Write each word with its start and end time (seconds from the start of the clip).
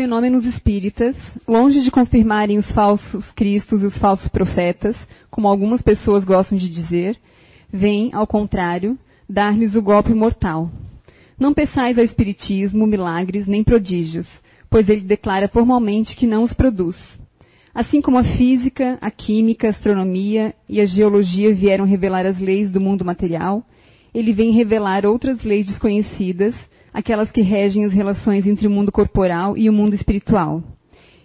fenômenos 0.00 0.46
espíritas, 0.46 1.14
longe 1.46 1.82
de 1.82 1.90
confirmarem 1.90 2.56
os 2.56 2.70
falsos 2.72 3.30
cristos 3.32 3.82
e 3.82 3.86
os 3.86 3.98
falsos 3.98 4.28
profetas, 4.28 4.96
como 5.30 5.46
algumas 5.46 5.82
pessoas 5.82 6.24
gostam 6.24 6.56
de 6.56 6.70
dizer, 6.70 7.18
vêm, 7.70 8.08
ao 8.14 8.26
contrário, 8.26 8.98
dar-lhes 9.28 9.74
o 9.74 9.82
golpe 9.82 10.14
mortal. 10.14 10.70
Não 11.38 11.52
peçais 11.52 11.98
ao 11.98 12.04
Espiritismo 12.04 12.86
milagres 12.86 13.46
nem 13.46 13.62
prodígios, 13.62 14.26
pois 14.70 14.88
ele 14.88 15.02
declara 15.02 15.48
formalmente 15.48 16.16
que 16.16 16.26
não 16.26 16.44
os 16.44 16.54
produz. 16.54 16.96
Assim 17.74 18.00
como 18.00 18.16
a 18.16 18.24
física, 18.24 18.96
a 19.02 19.10
química, 19.10 19.66
a 19.66 19.70
astronomia 19.70 20.54
e 20.66 20.80
a 20.80 20.86
geologia 20.86 21.52
vieram 21.52 21.84
revelar 21.84 22.24
as 22.24 22.40
leis 22.40 22.70
do 22.70 22.80
mundo 22.80 23.04
material, 23.04 23.62
ele 24.14 24.32
vem 24.32 24.50
revelar 24.52 25.04
outras 25.04 25.44
leis 25.44 25.66
desconhecidas, 25.66 26.54
aquelas 26.92 27.30
que 27.30 27.42
regem 27.42 27.84
as 27.84 27.92
relações 27.92 28.46
entre 28.46 28.66
o 28.66 28.70
mundo 28.70 28.92
corporal 28.92 29.56
e 29.56 29.68
o 29.68 29.72
mundo 29.72 29.94
espiritual, 29.94 30.62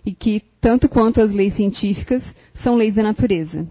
e 0.05 0.13
que, 0.13 0.41
tanto 0.61 0.87
quanto 0.87 1.21
as 1.21 1.31
leis 1.31 1.55
científicas, 1.55 2.23
são 2.63 2.75
leis 2.75 2.95
da 2.95 3.03
natureza. 3.03 3.67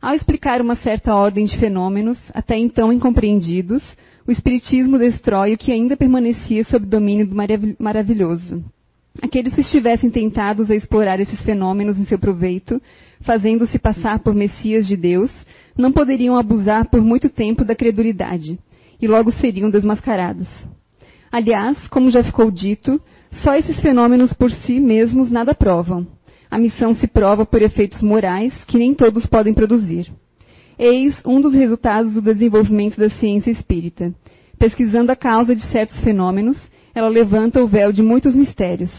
Ao 0.00 0.14
explicar 0.14 0.60
uma 0.60 0.76
certa 0.76 1.14
ordem 1.14 1.46
de 1.46 1.58
fenômenos, 1.58 2.18
até 2.34 2.58
então 2.58 2.92
incompreendidos, 2.92 3.82
o 4.26 4.32
Espiritismo 4.32 4.98
destrói 4.98 5.54
o 5.54 5.58
que 5.58 5.72
ainda 5.72 5.96
permanecia 5.96 6.64
sob 6.64 6.86
domínio 6.86 7.26
do 7.26 7.36
maravilhoso. 7.78 8.64
Aqueles 9.22 9.54
que 9.54 9.60
estivessem 9.60 10.10
tentados 10.10 10.70
a 10.70 10.74
explorar 10.74 11.20
esses 11.20 11.40
fenômenos 11.42 11.98
em 11.98 12.04
seu 12.04 12.18
proveito, 12.18 12.80
fazendo-se 13.20 13.78
passar 13.78 14.18
por 14.18 14.34
Messias 14.34 14.86
de 14.86 14.96
Deus, 14.96 15.30
não 15.76 15.92
poderiam 15.92 16.36
abusar 16.36 16.88
por 16.88 17.00
muito 17.00 17.28
tempo 17.28 17.64
da 17.64 17.74
credulidade, 17.74 18.58
e 19.00 19.06
logo 19.06 19.32
seriam 19.32 19.70
desmascarados. 19.70 20.48
Aliás, 21.34 21.76
como 21.88 22.12
já 22.12 22.22
ficou 22.22 22.48
dito, 22.48 23.00
só 23.42 23.56
esses 23.56 23.80
fenômenos 23.80 24.32
por 24.32 24.52
si 24.52 24.78
mesmos 24.78 25.32
nada 25.32 25.52
provam. 25.52 26.06
A 26.48 26.60
missão 26.60 26.94
se 26.94 27.08
prova 27.08 27.44
por 27.44 27.60
efeitos 27.60 28.00
morais 28.02 28.54
que 28.68 28.78
nem 28.78 28.94
todos 28.94 29.26
podem 29.26 29.52
produzir. 29.52 30.12
Eis 30.78 31.20
um 31.26 31.40
dos 31.40 31.52
resultados 31.52 32.14
do 32.14 32.22
desenvolvimento 32.22 33.00
da 33.00 33.10
ciência 33.10 33.50
espírita. 33.50 34.14
Pesquisando 34.60 35.10
a 35.10 35.16
causa 35.16 35.56
de 35.56 35.64
certos 35.72 35.98
fenômenos, 36.02 36.56
ela 36.94 37.08
levanta 37.08 37.60
o 37.60 37.66
véu 37.66 37.90
de 37.90 38.00
muitos 38.00 38.36
mistérios. 38.36 38.92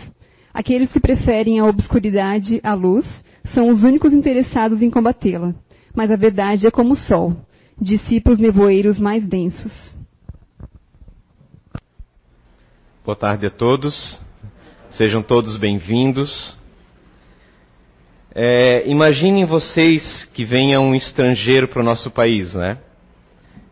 Aqueles 0.53 0.91
que 0.91 0.99
preferem 0.99 1.61
a 1.61 1.65
obscuridade 1.65 2.59
à 2.63 2.73
luz 2.73 3.05
são 3.53 3.69
os 3.69 3.81
únicos 3.81 4.11
interessados 4.11 4.81
em 4.81 4.89
combatê-la. 4.89 5.55
Mas 5.95 6.11
a 6.11 6.17
verdade 6.17 6.67
é 6.67 6.69
como 6.69 6.95
o 6.95 6.97
sol, 6.97 7.33
dissipa 7.79 8.31
os 8.31 8.39
nevoeiros 8.39 8.99
mais 8.99 9.25
densos. 9.25 9.94
Boa 13.05 13.15
tarde 13.15 13.45
a 13.45 13.51
todos. 13.51 14.19
Sejam 14.89 15.21
todos 15.21 15.57
bem-vindos. 15.57 16.57
É, 18.33 18.89
imaginem 18.89 19.45
vocês 19.45 20.25
que 20.33 20.43
venha 20.43 20.81
um 20.81 20.95
estrangeiro 20.95 21.67
para 21.67 21.81
o 21.81 21.85
nosso 21.85 22.09
país, 22.09 22.55
né? 22.55 22.79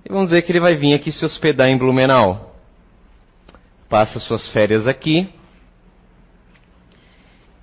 E 0.06 0.10
vamos 0.10 0.30
dizer 0.30 0.44
que 0.44 0.52
ele 0.52 0.60
vai 0.60 0.76
vir 0.76 0.94
aqui 0.94 1.12
se 1.12 1.26
hospedar 1.26 1.68
em 1.68 1.80
Blumenau. 1.80 2.56
Passa 3.90 4.20
suas 4.20 4.48
férias 4.52 4.86
aqui 4.86 5.28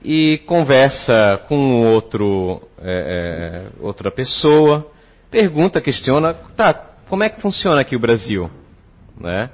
e 0.03 0.39
conversa 0.47 1.41
com 1.47 1.85
outro, 1.87 2.69
é, 2.83 3.71
é, 3.71 3.81
outra 3.81 4.11
pessoa, 4.11 4.91
pergunta, 5.31 5.81
questiona, 5.81 6.35
tá, 6.35 6.75
como 7.09 7.23
é 7.23 7.29
que 7.29 7.41
funciona 7.41 7.81
aqui 7.81 7.95
o 7.95 8.01
Brasil, 8.01 8.51
né? 9.17 9.51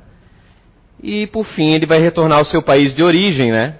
E 1.02 1.26
por 1.26 1.44
fim 1.44 1.72
ele 1.72 1.86
vai 1.86 2.00
retornar 2.00 2.38
ao 2.38 2.44
seu 2.44 2.62
país 2.62 2.94
de 2.94 3.02
origem, 3.02 3.52
né? 3.52 3.78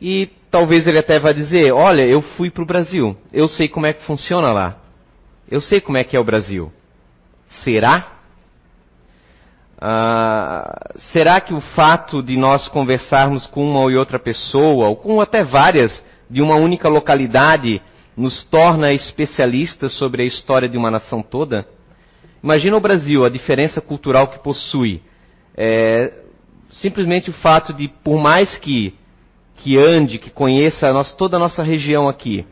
E 0.00 0.28
talvez 0.50 0.86
ele 0.86 0.98
até 0.98 1.18
vá 1.18 1.32
dizer: 1.32 1.72
Olha, 1.72 2.06
eu 2.06 2.20
fui 2.20 2.50
para 2.50 2.62
o 2.62 2.66
Brasil, 2.66 3.16
eu 3.32 3.48
sei 3.48 3.68
como 3.68 3.86
é 3.86 3.92
que 3.92 4.04
funciona 4.04 4.52
lá, 4.52 4.76
eu 5.50 5.60
sei 5.60 5.80
como 5.80 5.96
é 5.96 6.04
que 6.04 6.16
é 6.16 6.20
o 6.20 6.24
Brasil. 6.24 6.72
Será? 7.62 8.12
Ah, 9.78 10.90
será 11.12 11.40
que 11.40 11.52
o 11.54 11.60
fato 11.60 12.22
de 12.22 12.36
nós 12.36 12.66
conversarmos 12.68 13.46
com 13.46 13.62
uma 13.62 13.80
ou 13.80 13.92
outra 13.92 14.18
pessoa, 14.18 14.88
ou 14.88 14.96
com 14.96 15.20
até 15.20 15.44
várias, 15.44 16.04
de 16.28 16.42
uma 16.42 16.56
única 16.56 16.88
localidade, 16.88 17.80
nos 18.16 18.44
torna 18.44 18.92
especialistas 18.92 19.92
sobre 19.92 20.22
a 20.22 20.26
história 20.26 20.68
de 20.68 20.76
uma 20.76 20.90
nação 20.90 21.22
toda? 21.22 21.66
Imagina 22.42 22.76
o 22.76 22.80
Brasil, 22.80 23.24
a 23.24 23.28
diferença 23.28 23.80
cultural 23.80 24.28
que 24.28 24.38
possui 24.38 25.02
é, 25.56 26.12
simplesmente 26.72 27.30
o 27.30 27.32
fato 27.32 27.72
de, 27.72 27.88
por 27.88 28.18
mais 28.18 28.58
que, 28.58 28.94
que 29.56 29.78
ande, 29.78 30.18
que 30.18 30.30
conheça 30.30 30.88
a 30.88 30.92
nossa, 30.92 31.16
toda 31.16 31.36
a 31.36 31.40
nossa 31.40 31.62
região 31.62 32.08
aqui, 32.08 32.44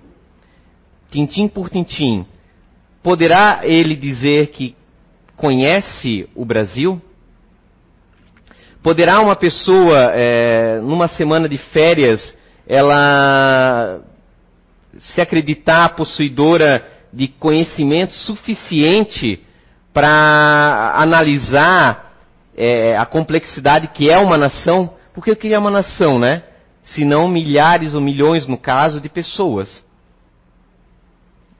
tintim 1.10 1.48
por 1.48 1.68
tintim, 1.68 2.26
poderá 3.02 3.60
ele 3.62 3.94
dizer 3.94 4.48
que 4.48 4.74
conhece 5.36 6.28
o 6.34 6.44
Brasil? 6.44 7.00
Poderá 8.82 9.20
uma 9.20 9.36
pessoa, 9.36 10.10
é, 10.14 10.80
numa 10.80 11.08
semana 11.08 11.48
de 11.48 11.58
férias, 11.58 12.36
ela 12.66 14.00
se 14.98 15.20
acreditar 15.20 15.96
possuidora 15.96 16.86
de 17.12 17.28
conhecimento 17.28 18.12
suficiente 18.12 19.40
para 19.92 20.92
analisar 20.96 22.03
é, 22.56 22.96
a 22.96 23.04
complexidade 23.04 23.88
que 23.88 24.10
é 24.10 24.18
uma 24.18 24.36
nação, 24.36 24.94
porque 25.12 25.30
o 25.30 25.36
que 25.36 25.52
é 25.52 25.58
uma 25.58 25.70
nação, 25.70 26.18
né? 26.18 26.42
Se 26.82 27.04
não 27.04 27.28
milhares 27.28 27.94
ou 27.94 28.00
milhões, 28.00 28.46
no 28.46 28.58
caso, 28.58 29.00
de 29.00 29.08
pessoas. 29.08 29.84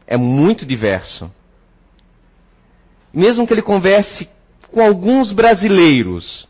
É 0.07 0.17
muito 0.17 0.67
diverso. 0.67 1.31
Mesmo 3.13 3.47
que 3.47 3.55
ele 3.55 3.63
converse 3.63 4.29
com 4.71 4.83
alguns 4.83 5.33
brasileiros, 5.33 6.49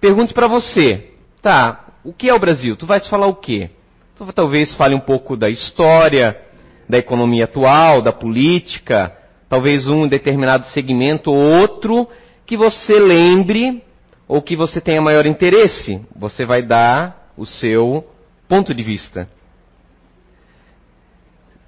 pergunte 0.00 0.32
para 0.32 0.48
você, 0.48 1.10
tá, 1.40 1.84
o 2.02 2.12
que 2.12 2.28
é 2.28 2.34
o 2.34 2.40
Brasil? 2.40 2.76
Tu 2.76 2.86
vais 2.86 3.06
falar 3.08 3.26
o 3.26 3.34
quê? 3.34 3.70
Tu 4.16 4.32
talvez 4.32 4.74
fale 4.74 4.94
um 4.94 5.00
pouco 5.00 5.36
da 5.36 5.48
história, 5.50 6.40
da 6.88 6.98
economia 6.98 7.44
atual, 7.44 8.02
da 8.02 8.12
política, 8.12 9.16
talvez 9.48 9.86
um 9.86 10.08
determinado 10.08 10.66
segmento 10.68 11.30
ou 11.30 11.36
outro 11.36 12.08
que 12.46 12.56
você 12.56 12.98
lembre 12.98 13.82
ou 14.28 14.40
que 14.40 14.56
você 14.56 14.80
tenha 14.80 15.00
maior 15.00 15.26
interesse. 15.26 16.00
Você 16.16 16.44
vai 16.44 16.62
dar 16.62 17.32
o 17.36 17.46
seu 17.46 18.06
ponto 18.48 18.74
de 18.74 18.82
vista. 18.82 19.28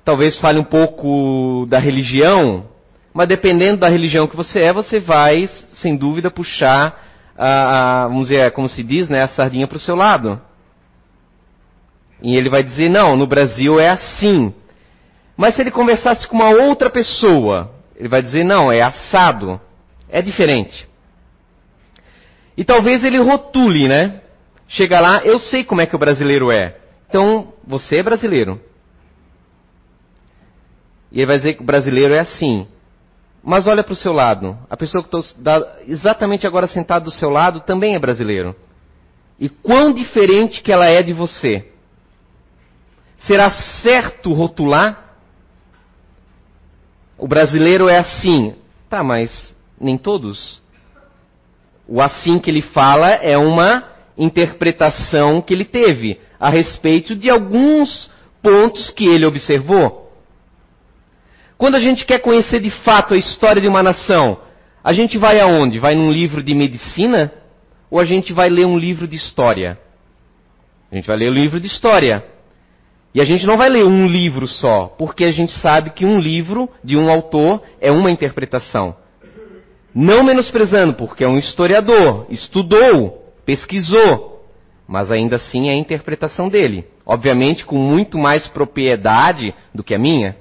Talvez 0.05 0.39
fale 0.39 0.59
um 0.59 0.65
pouco 0.65 1.67
da 1.69 1.79
religião, 1.79 2.67
mas 3.13 3.29
dependendo 3.29 3.79
da 3.79 3.89
religião 3.89 4.27
que 4.27 4.37
você 4.37 4.61
é, 4.61 4.73
você 4.73 5.01
vai, 5.01 5.47
sem 5.75 5.97
dúvida, 5.97 6.31
puxar, 6.31 7.03
a, 7.37 8.05
a 8.05 8.09
vamos 8.09 8.29
dizer, 8.29 8.51
como 8.53 8.69
se 8.69 8.83
diz, 8.83 9.09
né, 9.09 9.23
a 9.23 9.29
sardinha 9.29 9.67
para 9.67 9.77
o 9.77 9.81
seu 9.81 9.97
lado. 9.97 10.41
E 12.23 12.37
ele 12.37 12.49
vai 12.49 12.63
dizer, 12.63 12.89
não, 12.89 13.17
no 13.17 13.27
Brasil 13.27 13.79
é 13.81 13.91
assim. 13.91 14.55
Mas 15.37 15.55
se 15.55 15.61
ele 15.61 15.71
conversasse 15.71 16.27
com 16.27 16.37
uma 16.37 16.51
outra 16.51 16.89
pessoa, 16.89 17.71
ele 17.97 18.09
vai 18.09 18.23
dizer, 18.23 18.45
não, 18.45 18.71
é 18.71 18.83
assado. 18.83 19.61
É 20.15 20.23
diferente. 20.23 20.89
E 22.57 22.65
talvez 22.65 23.03
ele 23.03 23.19
rotule, 23.19 23.89
né? 23.89 24.21
Chega 24.69 25.01
lá, 25.01 25.25
eu 25.25 25.41
sei 25.41 25.65
como 25.65 25.81
é 25.81 25.87
que 25.87 25.97
o 25.97 25.99
brasileiro 25.99 26.53
é. 26.53 26.79
Então, 27.09 27.53
você 27.67 27.97
é 27.97 28.03
brasileiro. 28.05 28.61
E 31.11 31.19
ele 31.19 31.27
vai 31.27 31.37
dizer 31.37 31.55
que 31.55 31.63
o 31.63 31.67
brasileiro 31.67 32.15
é 32.15 32.21
assim. 32.21 32.69
Mas 33.43 33.67
olha 33.67 33.83
para 33.83 33.93
o 33.93 33.97
seu 33.97 34.13
lado. 34.13 34.57
A 34.71 34.77
pessoa 34.77 35.03
que 35.03 35.17
está 35.17 35.79
exatamente 35.89 36.47
agora 36.47 36.69
sentada 36.69 37.05
do 37.05 37.11
seu 37.11 37.29
lado 37.29 37.59
também 37.63 37.97
é 37.97 37.99
brasileiro. 37.99 38.55
E 39.37 39.49
quão 39.49 39.93
diferente 39.93 40.63
que 40.63 40.71
ela 40.71 40.87
é 40.87 41.03
de 41.03 41.13
você. 41.13 41.73
Será 43.19 43.51
certo 43.51 44.33
rotular? 44.33 45.17
O 47.19 47.27
brasileiro 47.27 47.89
é 47.89 47.99
assim. 47.99 48.55
Tá, 48.89 49.03
mas 49.03 49.53
nem 49.81 49.97
todos. 49.97 50.63
O 51.87 52.01
assim 52.01 52.39
que 52.39 52.51
ele 52.51 52.63
fala 52.63 53.11
é 53.11 53.37
uma 53.37 53.85
interpretação 54.17 55.41
que 55.43 55.53
ele 55.53 55.65
teve 55.65 56.19
a 56.39 56.49
respeito 56.49 57.15
de 57.15 57.29
alguns 57.29 58.11
pontos 58.43 58.91
que 58.91 59.07
ele 59.07 59.27
observou. 59.27 60.13
Quando 61.57 61.77
a 61.77 61.81
gente 61.81 62.05
quer 62.05 62.21
conhecer 62.21 62.61
de 62.61 62.71
fato 62.71 63.15
a 63.15 63.17
história 63.17 63.61
de 63.61 63.69
uma 63.69 63.83
nação, 63.83 64.39
a 64.83 64.93
gente 64.93 65.17
vai 65.17 65.41
aonde? 65.41 65.79
Vai 65.79 65.95
num 65.95 66.11
livro 66.11 66.43
de 66.43 66.55
medicina 66.55 67.33
ou 67.91 67.99
a 67.99 68.05
gente 68.05 68.33
vai 68.33 68.51
ler 68.51 68.67
um 68.67 68.79
livro 68.79 69.07
de 69.07 69.17
história? 69.17 69.79
A 70.91 70.95
gente 70.95 71.07
vai 71.07 71.17
ler 71.17 71.31
um 71.31 71.35
livro 71.35 71.61
de 71.61 71.67
história. 71.67 72.25
E 73.15 73.21
a 73.21 73.25
gente 73.25 73.47
não 73.47 73.57
vai 73.57 73.69
ler 73.69 73.85
um 73.85 74.09
livro 74.09 74.49
só, 74.49 74.87
porque 74.99 75.25
a 75.25 75.31
gente 75.31 75.53
sabe 75.53 75.91
que 75.91 76.05
um 76.05 76.19
livro 76.19 76.69
de 76.83 76.97
um 76.97 77.09
autor 77.09 77.63
é 77.81 77.91
uma 77.91 78.11
interpretação. 78.11 78.97
Não 79.95 80.25
menosprezando, 80.25 80.95
porque 80.95 81.23
é 81.23 81.29
um 81.29 81.39
historiador, 81.39 82.27
estudou, 82.29 83.33
pesquisou. 83.45 84.33
mas 84.87 85.11
ainda 85.11 85.37
assim 85.37 85.69
é 85.69 85.73
a 85.73 85.77
interpretação 85.77 86.49
dele. 86.49 86.87
Obviamente 87.07 87.65
com 87.65 87.77
muito 87.77 88.19
mais 88.19 88.47
propriedade 88.49 89.55
do 89.75 89.83
que 89.83 89.95
a 89.95 89.99
minha, 89.99 90.37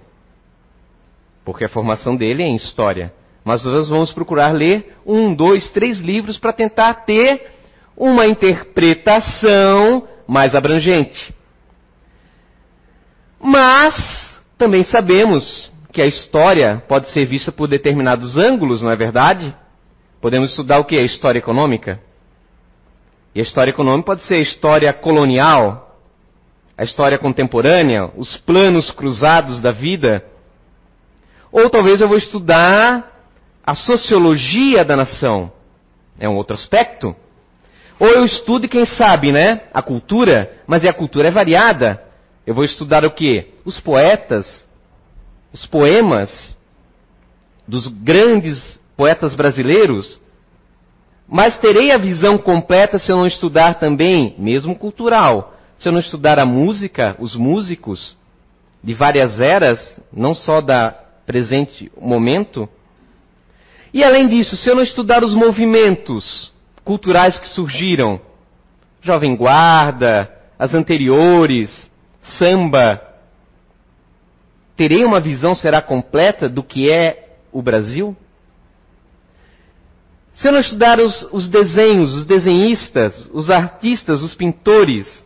porque 1.46 1.66
a 1.66 1.70
formação 1.70 2.16
dele 2.16 2.44
é 2.44 2.48
em 2.48 2.56
história. 2.56 3.14
Mas 3.44 3.64
nós 3.66 3.90
vamos 3.90 4.12
procurar 4.12 4.54
ler 4.54 4.96
um, 5.06 5.34
dois, 5.34 5.70
três 5.72 6.00
livros 6.00 6.38
para 6.38 6.54
tentar 6.54 6.94
ter 7.06 7.52
uma 7.96 8.26
interpretação 8.26 10.08
mais 10.28 10.56
abrangente. 10.56 11.34
Mas 13.40 14.40
também 14.58 14.84
sabemos 14.84 15.73
que 15.94 16.02
a 16.02 16.08
história 16.08 16.84
pode 16.88 17.12
ser 17.12 17.26
vista 17.26 17.52
por 17.52 17.68
determinados 17.68 18.36
ângulos, 18.36 18.82
não 18.82 18.90
é 18.90 18.96
verdade? 18.96 19.56
Podemos 20.20 20.50
estudar 20.50 20.80
o 20.80 20.86
que? 20.86 20.98
A 20.98 21.04
história 21.04 21.38
econômica. 21.38 22.00
E 23.36 23.40
a 23.40 23.44
história 23.44 23.70
econômica 23.70 24.08
pode 24.08 24.24
ser 24.24 24.36
a 24.36 24.42
história 24.42 24.92
colonial, 24.92 25.96
a 26.76 26.84
história 26.84 27.20
contemporânea, 27.20 28.10
os 28.18 28.36
planos 28.38 28.90
cruzados 28.90 29.62
da 29.62 29.72
vida. 29.72 30.26
Ou 31.52 31.70
talvez 31.70 32.02
eu 32.02 32.08
vou 32.08 32.18
estudar 32.18 33.12
a 33.64 33.76
sociologia 33.76 34.84
da 34.84 34.96
nação. 34.96 35.52
É 36.20 36.28
um 36.28 36.36
outro 36.36 36.56
aspecto. 36.56 37.16
Ou 38.00 38.08
eu 38.08 38.26
estudo, 38.26 38.68
quem 38.68 38.86
sabe, 38.86 39.32
né? 39.32 39.62
A 39.72 39.82
cultura, 39.84 40.58
mas 40.66 40.84
a 40.84 40.94
cultura 40.94 41.28
é 41.28 41.32
variada. 41.32 42.02
Eu 42.48 42.56
vou 42.56 42.64
estudar 42.64 43.06
o 43.06 43.12
que? 43.12 43.54
Os 43.64 43.80
poetas, 43.80 44.68
os 45.54 45.66
poemas 45.68 46.58
dos 47.68 47.88
grandes 47.88 48.80
poetas 48.98 49.36
brasileiros, 49.36 50.20
mas 51.28 51.58
terei 51.60 51.92
a 51.92 51.98
visão 51.98 52.38
completa 52.38 53.00
se 53.00 53.12
eu 53.12 53.18
não 53.18 53.28
estudar 53.28 53.76
também, 53.76 54.36
mesmo 54.38 54.76
cultural, 54.76 55.56
se 55.78 55.88
eu 55.88 55.94
não 55.94 56.00
estudar 56.00 56.40
a 56.40 56.46
música, 56.46 57.16
os 57.20 57.36
músicos 57.36 58.18
de 58.84 58.94
várias 58.94 59.40
eras, 59.40 60.00
não 60.12 60.36
só 60.36 60.60
da 60.60 60.92
presente 61.26 61.92
momento. 62.00 62.68
E 63.94 64.04
além 64.04 64.28
disso, 64.28 64.58
se 64.58 64.70
eu 64.70 64.76
não 64.76 64.84
estudar 64.84 65.24
os 65.24 65.34
movimentos 65.34 66.52
culturais 66.84 67.40
que 67.40 67.48
surgiram, 67.50 68.20
Jovem 69.02 69.36
Guarda, 69.36 70.30
as 70.58 70.74
anteriores, 70.74 71.90
samba, 72.22 73.02
terei 74.76 75.04
uma 75.04 75.20
visão 75.20 75.56
será 75.56 75.82
completa 75.82 76.50
do 76.50 76.64
que 76.64 76.90
é 76.90 77.38
o 77.52 77.62
Brasil? 77.62 78.16
Se 80.34 80.48
eu 80.48 80.52
não 80.52 80.60
estudar 80.60 81.00
os, 81.00 81.28
os 81.32 81.48
desenhos, 81.48 82.14
os 82.14 82.26
desenhistas, 82.26 83.30
os 83.32 83.50
artistas, 83.50 84.24
os 84.24 84.34
pintores, 84.34 85.24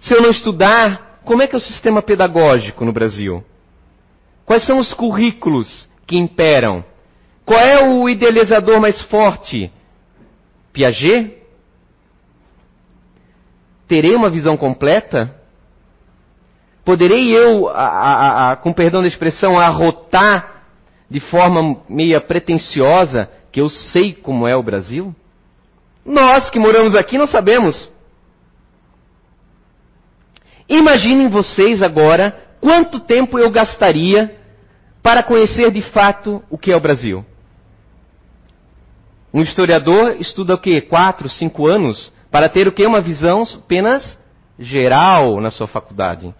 se 0.00 0.12
eu 0.12 0.20
não 0.20 0.30
estudar 0.30 1.20
como 1.24 1.42
é 1.42 1.46
que 1.46 1.54
é 1.54 1.58
o 1.58 1.60
sistema 1.60 2.02
pedagógico 2.02 2.84
no 2.84 2.92
Brasil? 2.92 3.42
Quais 4.44 4.64
são 4.64 4.78
os 4.78 4.92
currículos 4.92 5.88
que 6.06 6.18
imperam? 6.18 6.84
Qual 7.44 7.58
é 7.58 7.82
o 7.82 8.08
idealizador 8.08 8.80
mais 8.80 9.00
forte? 9.02 9.72
Piaget? 10.72 11.38
Terei 13.88 14.14
uma 14.14 14.28
visão 14.28 14.56
completa? 14.56 15.34
Poderei 16.84 17.34
eu, 17.34 17.68
a, 17.68 17.86
a, 17.86 18.52
a, 18.52 18.56
com 18.56 18.72
perdão 18.72 19.00
da 19.00 19.08
expressão, 19.08 19.58
arrotar 19.58 20.64
de 21.10 21.20
forma 21.20 21.78
meia 21.88 22.20
pretensiosa 22.20 23.30
que 23.50 23.60
eu 23.60 23.68
sei 23.68 24.12
como 24.12 24.46
é 24.46 24.56
o 24.56 24.62
Brasil? 24.62 25.14
Nós 26.04 26.50
que 26.50 26.58
moramos 26.58 26.94
aqui 26.94 27.16
não 27.16 27.26
sabemos. 27.26 27.90
Imaginem 30.68 31.28
vocês 31.28 31.82
agora 31.82 32.36
quanto 32.60 33.00
tempo 33.00 33.38
eu 33.38 33.50
gastaria 33.50 34.36
para 35.02 35.22
conhecer 35.22 35.70
de 35.70 35.82
fato 35.82 36.42
o 36.50 36.58
que 36.58 36.72
é 36.72 36.76
o 36.76 36.80
Brasil. 36.80 37.24
Um 39.32 39.42
historiador 39.42 40.16
estuda 40.20 40.54
o 40.54 40.58
que? 40.58 40.80
Quatro, 40.80 41.28
cinco 41.28 41.66
anos 41.66 42.12
para 42.30 42.48
ter 42.48 42.68
o 42.68 42.72
que? 42.72 42.86
Uma 42.86 43.00
visão 43.00 43.42
apenas 43.42 44.18
geral 44.58 45.40
na 45.40 45.50
sua 45.50 45.66
faculdade. 45.66 46.34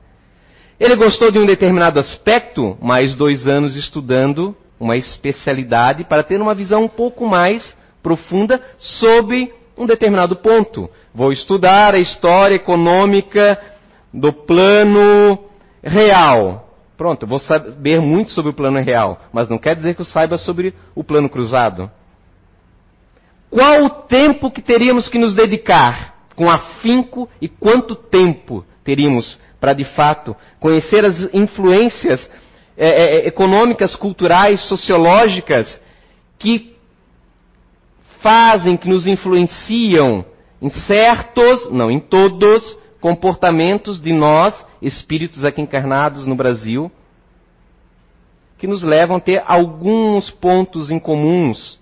Ele 0.79 0.97
gostou 0.97 1.31
de 1.31 1.39
um 1.39 1.47
determinado 1.47 2.01
aspecto, 2.01 2.77
mais 2.81 3.15
dois 3.15 3.47
anos 3.47 3.77
estudando 3.77 4.57
uma 4.79 4.97
especialidade 4.97 6.05
para 6.05 6.23
ter 6.23 6.41
uma 6.41 6.55
visão 6.55 6.85
um 6.85 6.89
pouco 6.89 7.27
mais 7.27 7.77
profunda 8.03 8.61
sobre 8.79 9.53
um 9.79 9.87
determinado 9.87 10.37
ponto. 10.37 10.91
Vou 11.15 11.33
estudar 11.33 11.95
a 11.95 11.99
história 11.99 12.57
econômica 12.57 13.61
do 14.13 14.33
plano 14.33 15.39
real. 15.83 16.69
Pronto, 16.97 17.27
vou 17.27 17.39
saber 17.39 18.01
muito 18.01 18.31
sobre 18.33 18.51
o 18.51 18.55
plano 18.55 18.81
real, 18.81 19.21
mas 19.33 19.49
não 19.49 19.59
quer 19.59 19.75
dizer 19.77 19.95
que 19.95 20.01
eu 20.01 20.07
saiba 20.07 20.39
sobre 20.39 20.75
o 20.95 21.03
plano 21.03 21.29
cruzado. 21.29 21.91
Qual 23.51 23.85
o 23.85 23.91
tempo 23.91 24.51
que 24.51 24.61
teríamos 24.61 25.09
que 25.09 25.19
nos 25.19 25.35
dedicar 25.35 26.15
com 26.35 26.51
afinco 26.51 27.29
e 27.41 27.49
quanto 27.49 27.95
tempo 27.95 28.65
teríamos 28.85 29.39
para 29.61 29.73
de 29.73 29.85
fato 29.85 30.37
conhecer 30.61 31.05
as 31.05 31.35
influências 31.35 32.29
é, 32.77 32.89
é, 32.89 33.17
é, 33.17 33.29
econômicas, 33.29 33.97
culturais, 33.97 34.61
sociológicas 34.69 35.81
que 36.39 36.75
fazem, 38.21 38.77
que 38.77 38.89
nos 38.89 39.07
influenciam 39.07 40.25
em 40.61 40.71
certos, 40.71 41.71
não 41.71 41.91
em 41.91 42.01
todos, 42.01 42.77
comportamentos 43.01 44.01
de 44.01 44.13
nós, 44.13 44.55
espíritos 44.83 45.45
aqui 45.45 45.61
encarnados 45.61 46.27
no 46.27 46.35
Brasil, 46.35 46.91
que 48.59 48.67
nos 48.67 48.83
levam 48.83 49.17
a 49.17 49.21
ter 49.21 49.43
alguns 49.47 50.31
pontos 50.31 50.91
em 50.91 50.99
comuns. 50.99 51.79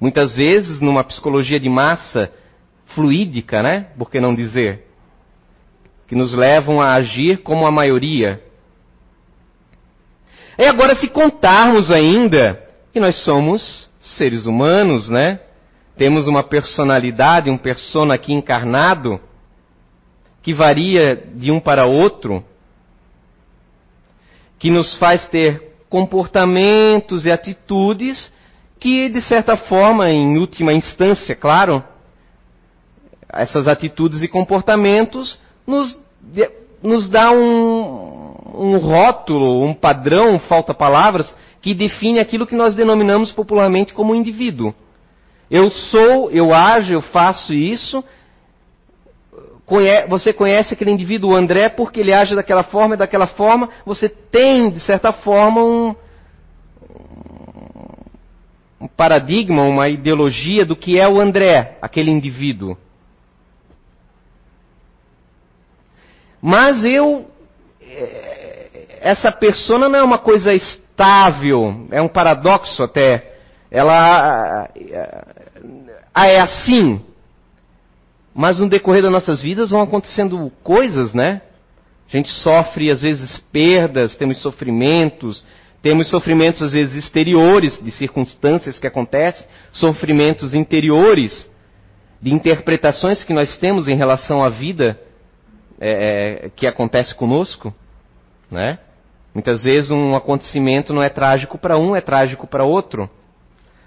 Muitas 0.00 0.34
vezes, 0.34 0.80
numa 0.80 1.04
psicologia 1.04 1.60
de 1.60 1.68
massa 1.68 2.32
fluídica, 2.94 3.62
né? 3.62 3.88
Por 3.98 4.10
que 4.10 4.20
não 4.20 4.34
dizer? 4.34 4.91
Que 6.12 6.16
nos 6.16 6.34
levam 6.34 6.78
a 6.78 6.92
agir 6.92 7.38
como 7.38 7.66
a 7.66 7.70
maioria, 7.70 8.38
e 10.58 10.66
agora, 10.66 10.94
se 10.94 11.08
contarmos 11.08 11.90
ainda 11.90 12.62
que 12.92 13.00
nós 13.00 13.24
somos 13.24 13.88
seres 13.98 14.44
humanos, 14.44 15.08
né? 15.08 15.40
Temos 15.96 16.28
uma 16.28 16.42
personalidade, 16.42 17.48
um 17.48 17.56
persona 17.56 18.12
aqui 18.12 18.34
encarnado, 18.34 19.18
que 20.42 20.52
varia 20.52 21.16
de 21.34 21.50
um 21.50 21.58
para 21.58 21.86
outro, 21.86 22.44
que 24.58 24.70
nos 24.70 24.94
faz 24.98 25.26
ter 25.28 25.78
comportamentos 25.88 27.24
e 27.24 27.30
atitudes 27.30 28.30
que, 28.78 29.08
de 29.08 29.22
certa 29.22 29.56
forma, 29.56 30.10
em 30.10 30.36
última 30.36 30.74
instância, 30.74 31.34
claro, 31.34 31.82
essas 33.32 33.66
atitudes 33.66 34.20
e 34.20 34.28
comportamentos 34.28 35.40
nos, 35.66 35.96
nos 36.82 37.08
dá 37.08 37.30
um, 37.30 38.34
um 38.54 38.78
rótulo, 38.78 39.64
um 39.64 39.72
padrão, 39.72 40.38
falta 40.38 40.74
palavras, 40.74 41.34
que 41.60 41.74
define 41.74 42.18
aquilo 42.18 42.46
que 42.46 42.56
nós 42.56 42.74
denominamos 42.74 43.30
popularmente 43.32 43.94
como 43.94 44.14
indivíduo. 44.14 44.74
Eu 45.50 45.70
sou, 45.70 46.30
eu 46.30 46.52
ajo, 46.52 46.94
eu 46.94 47.02
faço 47.02 47.52
isso. 47.52 48.02
Você 50.08 50.32
conhece 50.32 50.74
aquele 50.74 50.90
indivíduo 50.90 51.34
André 51.34 51.68
porque 51.68 52.00
ele 52.00 52.12
age 52.12 52.34
daquela 52.34 52.62
forma 52.62 52.94
e 52.94 52.98
daquela 52.98 53.26
forma. 53.26 53.70
Você 53.86 54.08
tem, 54.08 54.70
de 54.70 54.80
certa 54.80 55.12
forma, 55.12 55.62
um, 55.62 55.94
um 58.80 58.88
paradigma, 58.88 59.62
uma 59.62 59.88
ideologia 59.88 60.66
do 60.66 60.76
que 60.76 60.98
é 60.98 61.08
o 61.08 61.20
André, 61.20 61.78
aquele 61.80 62.10
indivíduo. 62.10 62.76
Mas 66.42 66.84
eu 66.84 67.30
essa 69.00 69.30
persona 69.30 69.88
não 69.88 69.98
é 69.98 70.02
uma 70.02 70.18
coisa 70.18 70.52
estável, 70.52 71.86
é 71.90 72.02
um 72.02 72.08
paradoxo 72.08 72.82
até. 72.82 73.36
Ela 73.70 74.68
ah, 76.12 76.26
é 76.26 76.40
assim. 76.40 77.00
Mas 78.34 78.58
no 78.58 78.68
decorrer 78.68 79.02
das 79.02 79.12
nossas 79.12 79.40
vidas 79.40 79.70
vão 79.70 79.82
acontecendo 79.82 80.50
coisas, 80.62 81.12
né? 81.14 81.42
A 82.08 82.16
gente 82.16 82.28
sofre 82.28 82.90
às 82.90 83.02
vezes 83.02 83.38
perdas, 83.52 84.16
temos 84.16 84.38
sofrimentos, 84.42 85.44
temos 85.82 86.08
sofrimentos 86.08 86.62
às 86.62 86.72
vezes 86.72 86.94
exteriores 86.94 87.82
de 87.82 87.90
circunstâncias 87.90 88.78
que 88.78 88.86
acontecem, 88.86 89.46
sofrimentos 89.72 90.54
interiores 90.54 91.48
de 92.20 92.32
interpretações 92.32 93.24
que 93.24 93.32
nós 93.32 93.56
temos 93.58 93.88
em 93.88 93.96
relação 93.96 94.42
à 94.42 94.48
vida 94.48 94.98
é, 95.82 96.46
é 96.46 96.50
que 96.50 96.66
acontece 96.66 97.14
conosco, 97.14 97.74
né? 98.50 98.78
Muitas 99.34 99.62
vezes 99.62 99.90
um 99.90 100.14
acontecimento 100.14 100.92
não 100.92 101.02
é 101.02 101.08
trágico 101.08 101.58
para 101.58 101.78
um, 101.78 101.96
é 101.96 102.00
trágico 102.00 102.46
para 102.46 102.64
outro. 102.64 103.08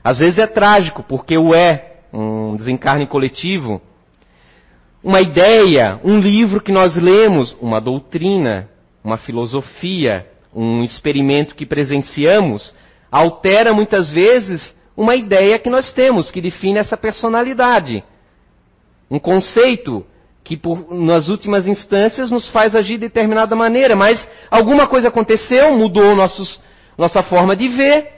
Às 0.03 0.19
vezes 0.19 0.39
é 0.39 0.47
trágico 0.47 1.03
porque 1.03 1.37
o 1.37 1.53
é, 1.53 1.97
um 2.11 2.55
desencarne 2.55 3.07
coletivo. 3.07 3.81
uma 5.03 5.21
ideia, 5.21 5.99
um 6.03 6.19
livro 6.19 6.59
que 6.59 6.71
nós 6.71 6.95
lemos, 6.95 7.55
uma 7.61 7.79
doutrina, 7.79 8.67
uma 9.03 9.17
filosofia, 9.17 10.27
um 10.53 10.83
experimento 10.83 11.53
que 11.53 11.65
presenciamos, 11.65 12.73
altera 13.11 13.71
muitas 13.71 14.09
vezes 14.09 14.75
uma 14.97 15.15
ideia 15.15 15.59
que 15.59 15.69
nós 15.69 15.93
temos, 15.93 16.31
que 16.31 16.41
define 16.41 16.79
essa 16.79 16.97
personalidade. 16.97 18.03
Um 19.11 19.19
conceito 19.19 20.03
que, 20.45 20.55
por, 20.55 20.93
nas 20.93 21.27
últimas 21.27 21.67
instâncias, 21.67 22.31
nos 22.31 22.49
faz 22.49 22.73
agir 22.73 22.93
de 22.93 23.07
determinada 23.09 23.53
maneira, 23.53 23.97
mas 23.97 24.25
alguma 24.49 24.87
coisa 24.87 25.09
aconteceu, 25.09 25.73
mudou 25.73 26.15
nossos, 26.15 26.61
nossa 26.97 27.21
forma 27.21 27.53
de 27.53 27.67
ver. 27.67 28.13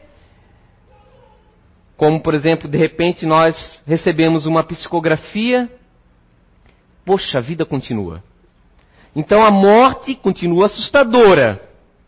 Como, 1.95 2.19
por 2.19 2.35
exemplo, 2.35 2.69
de 2.69 2.77
repente 2.77 3.25
nós 3.25 3.81
recebemos 3.87 4.45
uma 4.45 4.63
psicografia 4.63 5.67
poxa, 7.07 7.37
a 7.37 7.41
vida 7.41 7.65
continua. 7.65 8.21
Então 9.15 9.41
a 9.41 9.49
morte 9.49 10.13
continua 10.13 10.65
assustadora. 10.65 11.61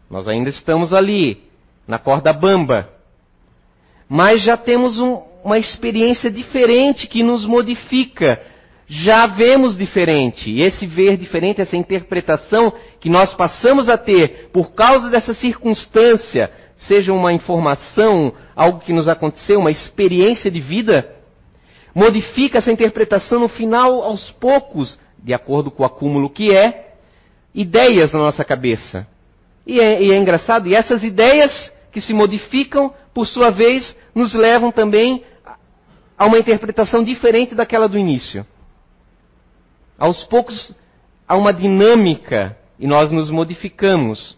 Nós 0.09 0.27
ainda 0.27 0.49
estamos 0.49 0.91
ali, 0.91 1.41
na 1.87 1.97
corda 1.97 2.33
bamba. 2.33 2.89
Mas 4.09 4.43
já 4.43 4.57
temos 4.57 4.99
um, 4.99 5.23
uma 5.41 5.57
experiência 5.57 6.29
diferente 6.29 7.07
que 7.07 7.23
nos 7.23 7.45
modifica. 7.45 8.41
Já 8.91 9.27
vemos 9.27 9.77
diferente. 9.77 10.49
E 10.49 10.63
esse 10.63 10.87
ver 10.87 11.15
diferente, 11.15 11.61
essa 11.61 11.77
interpretação 11.77 12.73
que 12.99 13.07
nós 13.07 13.35
passamos 13.35 13.87
a 13.87 13.99
ter 13.99 14.49
por 14.51 14.71
causa 14.71 15.09
dessa 15.11 15.31
circunstância, 15.31 16.51
seja 16.75 17.13
uma 17.13 17.31
informação, 17.31 18.33
algo 18.55 18.79
que 18.79 18.91
nos 18.91 19.07
aconteceu, 19.07 19.59
uma 19.59 19.69
experiência 19.69 20.49
de 20.49 20.59
vida, 20.59 21.07
modifica 21.93 22.57
essa 22.57 22.71
interpretação 22.71 23.39
no 23.39 23.47
final, 23.47 24.01
aos 24.01 24.31
poucos, 24.31 24.97
de 25.23 25.35
acordo 25.35 25.69
com 25.69 25.83
o 25.83 25.85
acúmulo 25.85 26.27
que 26.27 26.51
é, 26.51 26.95
ideias 27.53 28.11
na 28.11 28.19
nossa 28.19 28.43
cabeça. 28.43 29.05
E 29.67 29.79
é, 29.79 30.01
e 30.01 30.11
é 30.11 30.17
engraçado, 30.17 30.67
e 30.67 30.73
essas 30.73 31.03
ideias 31.03 31.71
que 31.91 32.01
se 32.01 32.11
modificam, 32.11 32.91
por 33.13 33.27
sua 33.27 33.51
vez, 33.51 33.95
nos 34.15 34.33
levam 34.33 34.71
também 34.71 35.23
a 36.17 36.25
uma 36.25 36.39
interpretação 36.39 37.03
diferente 37.03 37.53
daquela 37.53 37.87
do 37.87 37.99
início. 37.99 38.43
Aos 39.99 40.23
poucos, 40.23 40.73
há 41.27 41.35
uma 41.35 41.53
dinâmica 41.53 42.57
e 42.79 42.87
nós 42.87 43.11
nos 43.11 43.29
modificamos. 43.29 44.37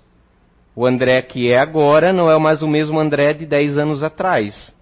O 0.75 0.85
André 0.87 1.21
que 1.21 1.51
é 1.51 1.59
agora 1.59 2.11
não 2.11 2.31
é 2.31 2.37
mais 2.39 2.61
o 2.63 2.67
mesmo 2.67 2.99
André 2.99 3.33
de 3.33 3.45
10 3.45 3.77
anos 3.77 4.01
atrás. 4.01 4.73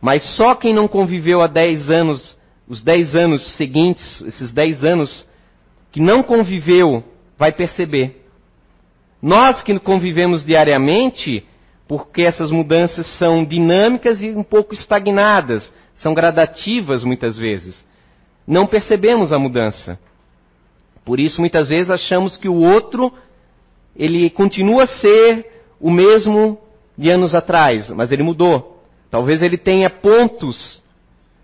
Mas 0.00 0.22
só 0.36 0.54
quem 0.54 0.74
não 0.74 0.86
conviveu 0.86 1.40
há 1.40 1.46
10 1.46 1.90
anos, 1.90 2.36
os 2.68 2.82
10 2.82 3.16
anos 3.16 3.56
seguintes, 3.56 4.20
esses 4.22 4.52
10 4.52 4.84
anos 4.84 5.26
que 5.90 6.00
não 6.00 6.22
conviveu, 6.22 7.02
vai 7.38 7.50
perceber. 7.50 8.26
Nós 9.22 9.62
que 9.62 9.78
convivemos 9.78 10.44
diariamente, 10.44 11.46
porque 11.88 12.22
essas 12.22 12.50
mudanças 12.50 13.06
são 13.18 13.44
dinâmicas 13.44 14.20
e 14.20 14.30
um 14.30 14.42
pouco 14.42 14.74
estagnadas, 14.74 15.72
são 15.96 16.12
gradativas 16.12 17.02
muitas 17.02 17.38
vezes, 17.38 17.82
não 18.46 18.66
percebemos 18.66 19.32
a 19.32 19.38
mudança. 19.38 19.98
Por 21.04 21.20
isso, 21.20 21.40
muitas 21.40 21.68
vezes 21.68 21.90
achamos 21.90 22.36
que 22.36 22.48
o 22.48 22.54
outro 22.54 23.12
ele 23.94 24.28
continua 24.30 24.84
a 24.84 24.86
ser 24.86 25.46
o 25.80 25.90
mesmo 25.90 26.58
de 26.96 27.10
anos 27.10 27.34
atrás, 27.34 27.90
mas 27.90 28.12
ele 28.12 28.22
mudou. 28.22 28.82
Talvez 29.10 29.42
ele 29.42 29.56
tenha 29.56 29.88
pontos, 29.88 30.82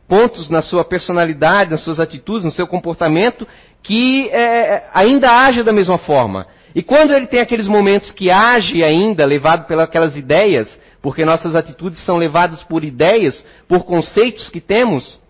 pontos 0.08 0.50
na 0.50 0.62
sua 0.62 0.84
personalidade, 0.84 1.70
nas 1.70 1.80
suas 1.80 1.98
atitudes, 1.98 2.44
no 2.44 2.50
seu 2.50 2.66
comportamento, 2.66 3.46
que 3.82 4.28
é, 4.30 4.88
ainda 4.92 5.30
age 5.30 5.62
da 5.62 5.72
mesma 5.72 5.98
forma. 5.98 6.46
E 6.74 6.82
quando 6.82 7.12
ele 7.12 7.26
tem 7.26 7.40
aqueles 7.40 7.66
momentos 7.66 8.12
que 8.12 8.30
age 8.30 8.82
ainda, 8.82 9.24
levado 9.24 9.66
pelas 9.66 10.16
ideias, 10.16 10.78
porque 11.02 11.24
nossas 11.24 11.54
atitudes 11.54 12.02
são 12.04 12.16
levadas 12.16 12.62
por 12.62 12.84
ideias, 12.84 13.44
por 13.68 13.84
conceitos 13.84 14.48
que 14.48 14.60
temos, 14.60 15.20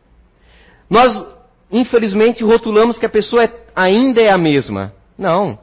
nós, 0.89 1.25
infelizmente, 1.73 2.45
rotulamos 2.45 2.99
que 2.99 3.07
a 3.07 3.11
pessoa 3.11 3.45
é, 3.45 3.53
ainda 3.75 4.21
é 4.21 4.31
a 4.31 4.39
mesma. 4.39 4.93
Não. 5.17 5.59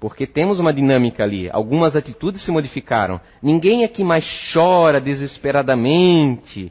Porque 0.00 0.26
temos 0.26 0.58
uma 0.58 0.72
dinâmica 0.72 1.22
ali. 1.22 1.48
Algumas 1.50 1.96
atitudes 1.96 2.44
se 2.44 2.50
modificaram. 2.50 3.20
Ninguém 3.42 3.84
aqui 3.84 4.04
mais 4.04 4.26
chora 4.52 5.00
desesperadamente 5.00 6.70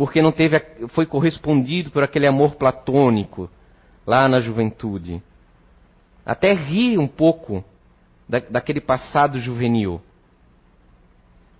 porque 0.00 0.22
não 0.22 0.32
teve, 0.32 0.58
foi 0.94 1.04
correspondido 1.04 1.90
por 1.90 2.02
aquele 2.02 2.26
amor 2.26 2.54
platônico 2.54 3.50
lá 4.06 4.26
na 4.26 4.40
juventude. 4.40 5.22
Até 6.24 6.54
ri 6.54 6.96
um 6.96 7.06
pouco 7.06 7.62
da, 8.26 8.38
daquele 8.38 8.80
passado 8.80 9.38
juvenil. 9.38 10.00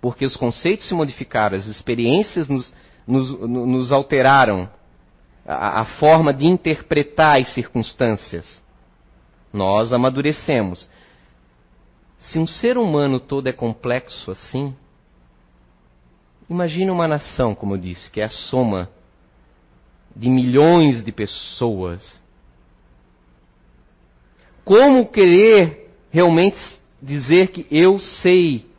Porque 0.01 0.25
os 0.25 0.35
conceitos 0.35 0.87
se 0.87 0.93
modificaram, 0.95 1.55
as 1.55 1.67
experiências 1.67 2.49
nos, 2.49 2.73
nos, 3.05 3.29
nos 3.41 3.91
alteraram 3.91 4.67
a, 5.51 5.81
a 5.81 5.85
forma 5.85 6.33
de 6.33 6.45
interpretar 6.45 7.39
as 7.39 7.53
circunstâncias. 7.53 8.61
Nós 9.51 9.91
amadurecemos. 9.91 10.87
Se 12.19 12.39
um 12.39 12.47
ser 12.47 12.77
humano 12.77 13.19
todo 13.19 13.47
é 13.47 13.51
complexo 13.51 14.31
assim, 14.31 14.73
imagine 16.49 16.89
uma 16.89 17.07
nação, 17.07 17.53
como 17.53 17.73
eu 17.73 17.77
disse, 17.77 18.09
que 18.09 18.21
é 18.21 18.25
a 18.25 18.29
soma 18.29 18.89
de 20.15 20.29
milhões 20.29 21.03
de 21.03 21.11
pessoas. 21.11 22.21
Como 24.63 25.07
querer 25.07 25.91
realmente 26.11 26.57
dizer 27.01 27.47
que 27.47 27.65
eu 27.71 27.99
sei 27.99 28.70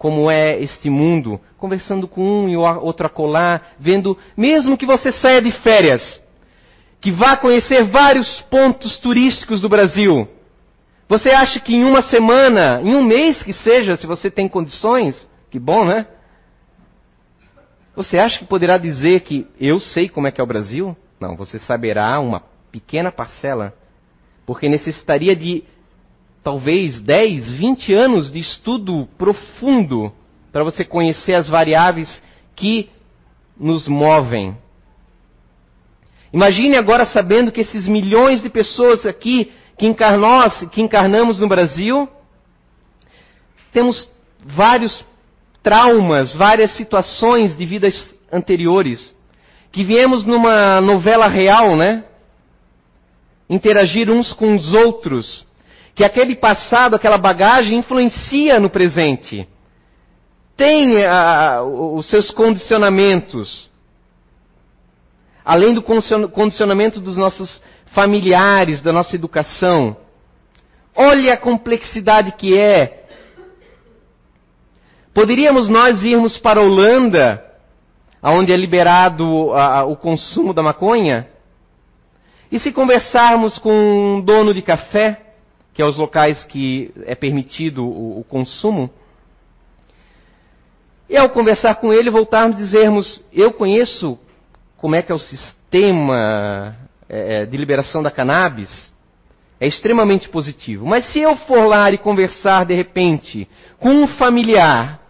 como 0.00 0.30
é 0.30 0.58
este 0.58 0.88
mundo, 0.88 1.38
conversando 1.58 2.08
com 2.08 2.22
um 2.22 2.48
e 2.48 2.56
outro 2.56 3.06
acolá, 3.06 3.60
vendo, 3.78 4.16
mesmo 4.34 4.78
que 4.78 4.86
você 4.86 5.12
saia 5.12 5.42
de 5.42 5.50
férias, 5.50 6.22
que 7.02 7.10
vá 7.10 7.36
conhecer 7.36 7.84
vários 7.84 8.40
pontos 8.48 8.98
turísticos 8.98 9.60
do 9.60 9.68
Brasil, 9.68 10.26
você 11.06 11.28
acha 11.32 11.60
que 11.60 11.74
em 11.74 11.84
uma 11.84 12.00
semana, 12.00 12.80
em 12.82 12.94
um 12.94 13.04
mês 13.04 13.42
que 13.42 13.52
seja, 13.52 13.94
se 13.94 14.06
você 14.06 14.30
tem 14.30 14.48
condições, 14.48 15.28
que 15.50 15.58
bom, 15.58 15.84
né? 15.84 16.06
Você 17.94 18.16
acha 18.16 18.38
que 18.38 18.46
poderá 18.46 18.78
dizer 18.78 19.20
que 19.20 19.46
eu 19.60 19.78
sei 19.78 20.08
como 20.08 20.26
é 20.26 20.30
que 20.30 20.40
é 20.40 20.44
o 20.44 20.46
Brasil? 20.46 20.96
Não, 21.20 21.36
você 21.36 21.58
saberá 21.58 22.18
uma 22.20 22.42
pequena 22.72 23.12
parcela, 23.12 23.74
porque 24.46 24.66
necessitaria 24.66 25.36
de 25.36 25.62
talvez 26.42 27.00
10, 27.00 27.50
20 27.52 27.94
anos 27.94 28.32
de 28.32 28.40
estudo 28.40 29.08
profundo 29.18 30.12
para 30.52 30.64
você 30.64 30.84
conhecer 30.84 31.34
as 31.34 31.48
variáveis 31.48 32.22
que 32.56 32.88
nos 33.58 33.86
movem. 33.86 34.56
Imagine 36.32 36.76
agora 36.76 37.04
sabendo 37.06 37.52
que 37.52 37.60
esses 37.60 37.86
milhões 37.86 38.42
de 38.42 38.48
pessoas 38.48 39.04
aqui 39.04 39.52
que, 39.76 39.86
encarnós, 39.86 40.64
que 40.70 40.80
encarnamos 40.80 41.40
no 41.40 41.48
Brasil, 41.48 42.08
temos 43.72 44.10
vários 44.44 45.04
traumas, 45.62 46.34
várias 46.34 46.76
situações 46.76 47.56
de 47.56 47.66
vidas 47.66 48.14
anteriores, 48.32 49.14
que 49.72 49.84
viemos 49.84 50.24
numa 50.24 50.80
novela 50.80 51.28
real, 51.28 51.76
né? 51.76 52.04
Interagir 53.48 54.10
uns 54.10 54.32
com 54.32 54.54
os 54.54 54.72
outros, 54.72 55.46
que 56.00 56.04
aquele 56.04 56.34
passado, 56.34 56.96
aquela 56.96 57.18
bagagem 57.18 57.76
influencia 57.76 58.58
no 58.58 58.70
presente. 58.70 59.46
Tem 60.56 61.04
ah, 61.04 61.60
os 61.62 62.08
seus 62.08 62.30
condicionamentos. 62.30 63.68
Além 65.44 65.74
do 65.74 65.82
condicionamento 65.82 67.02
dos 67.02 67.16
nossos 67.16 67.60
familiares, 67.88 68.80
da 68.80 68.94
nossa 68.94 69.14
educação. 69.14 69.94
Olha 70.96 71.34
a 71.34 71.36
complexidade 71.36 72.32
que 72.32 72.56
é. 72.56 73.04
Poderíamos 75.12 75.68
nós 75.68 76.02
irmos 76.02 76.38
para 76.38 76.60
a 76.60 76.62
Holanda, 76.62 77.44
onde 78.22 78.50
é 78.50 78.56
liberado 78.56 79.52
a, 79.52 79.84
o 79.84 79.96
consumo 79.96 80.54
da 80.54 80.62
maconha, 80.62 81.28
e 82.50 82.58
se 82.58 82.72
conversarmos 82.72 83.58
com 83.58 83.70
um 83.70 84.22
dono 84.22 84.54
de 84.54 84.62
café, 84.62 85.26
que 85.80 85.82
é 85.82 85.86
os 85.86 85.96
locais 85.96 86.44
que 86.44 86.92
é 87.06 87.14
permitido 87.14 87.82
o, 87.82 88.20
o 88.20 88.24
consumo, 88.24 88.90
e 91.08 91.16
ao 91.16 91.30
conversar 91.30 91.76
com 91.76 91.90
ele 91.90 92.10
voltarmos 92.10 92.58
a 92.58 92.60
dizermos, 92.60 93.24
eu 93.32 93.50
conheço 93.50 94.18
como 94.76 94.94
é 94.94 95.00
que 95.00 95.10
é 95.10 95.14
o 95.14 95.18
sistema 95.18 96.76
é, 97.08 97.44
é, 97.44 97.46
de 97.46 97.56
liberação 97.56 98.02
da 98.02 98.10
cannabis 98.10 98.92
é 99.58 99.66
extremamente 99.66 100.28
positivo. 100.28 100.84
Mas 100.84 101.10
se 101.10 101.20
eu 101.20 101.34
for 101.34 101.64
lá 101.64 101.90
e 101.90 101.96
conversar 101.96 102.66
de 102.66 102.74
repente 102.74 103.48
com 103.78 103.88
um 103.88 104.06
familiar 104.06 105.00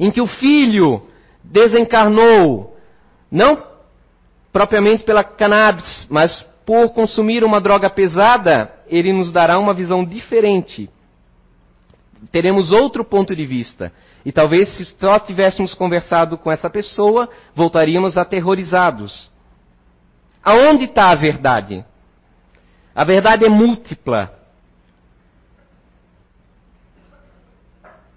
em 0.00 0.10
que 0.10 0.22
o 0.22 0.26
filho 0.26 1.02
desencarnou, 1.44 2.74
não 3.30 3.62
propriamente 4.50 5.04
pela 5.04 5.22
cannabis, 5.22 6.06
mas 6.08 6.42
por 6.68 6.90
consumir 6.90 7.42
uma 7.42 7.62
droga 7.62 7.88
pesada, 7.88 8.70
ele 8.88 9.10
nos 9.10 9.32
dará 9.32 9.58
uma 9.58 9.72
visão 9.72 10.04
diferente. 10.04 10.90
Teremos 12.30 12.70
outro 12.70 13.02
ponto 13.02 13.34
de 13.34 13.46
vista. 13.46 13.90
E 14.22 14.30
talvez 14.30 14.68
se 14.76 14.84
só 14.84 15.18
tivéssemos 15.18 15.72
conversado 15.72 16.36
com 16.36 16.52
essa 16.52 16.68
pessoa, 16.68 17.26
voltaríamos 17.54 18.18
aterrorizados. 18.18 19.30
Aonde 20.44 20.84
está 20.84 21.08
a 21.08 21.14
verdade? 21.14 21.82
A 22.94 23.02
verdade 23.02 23.46
é 23.46 23.48
múltipla. 23.48 24.30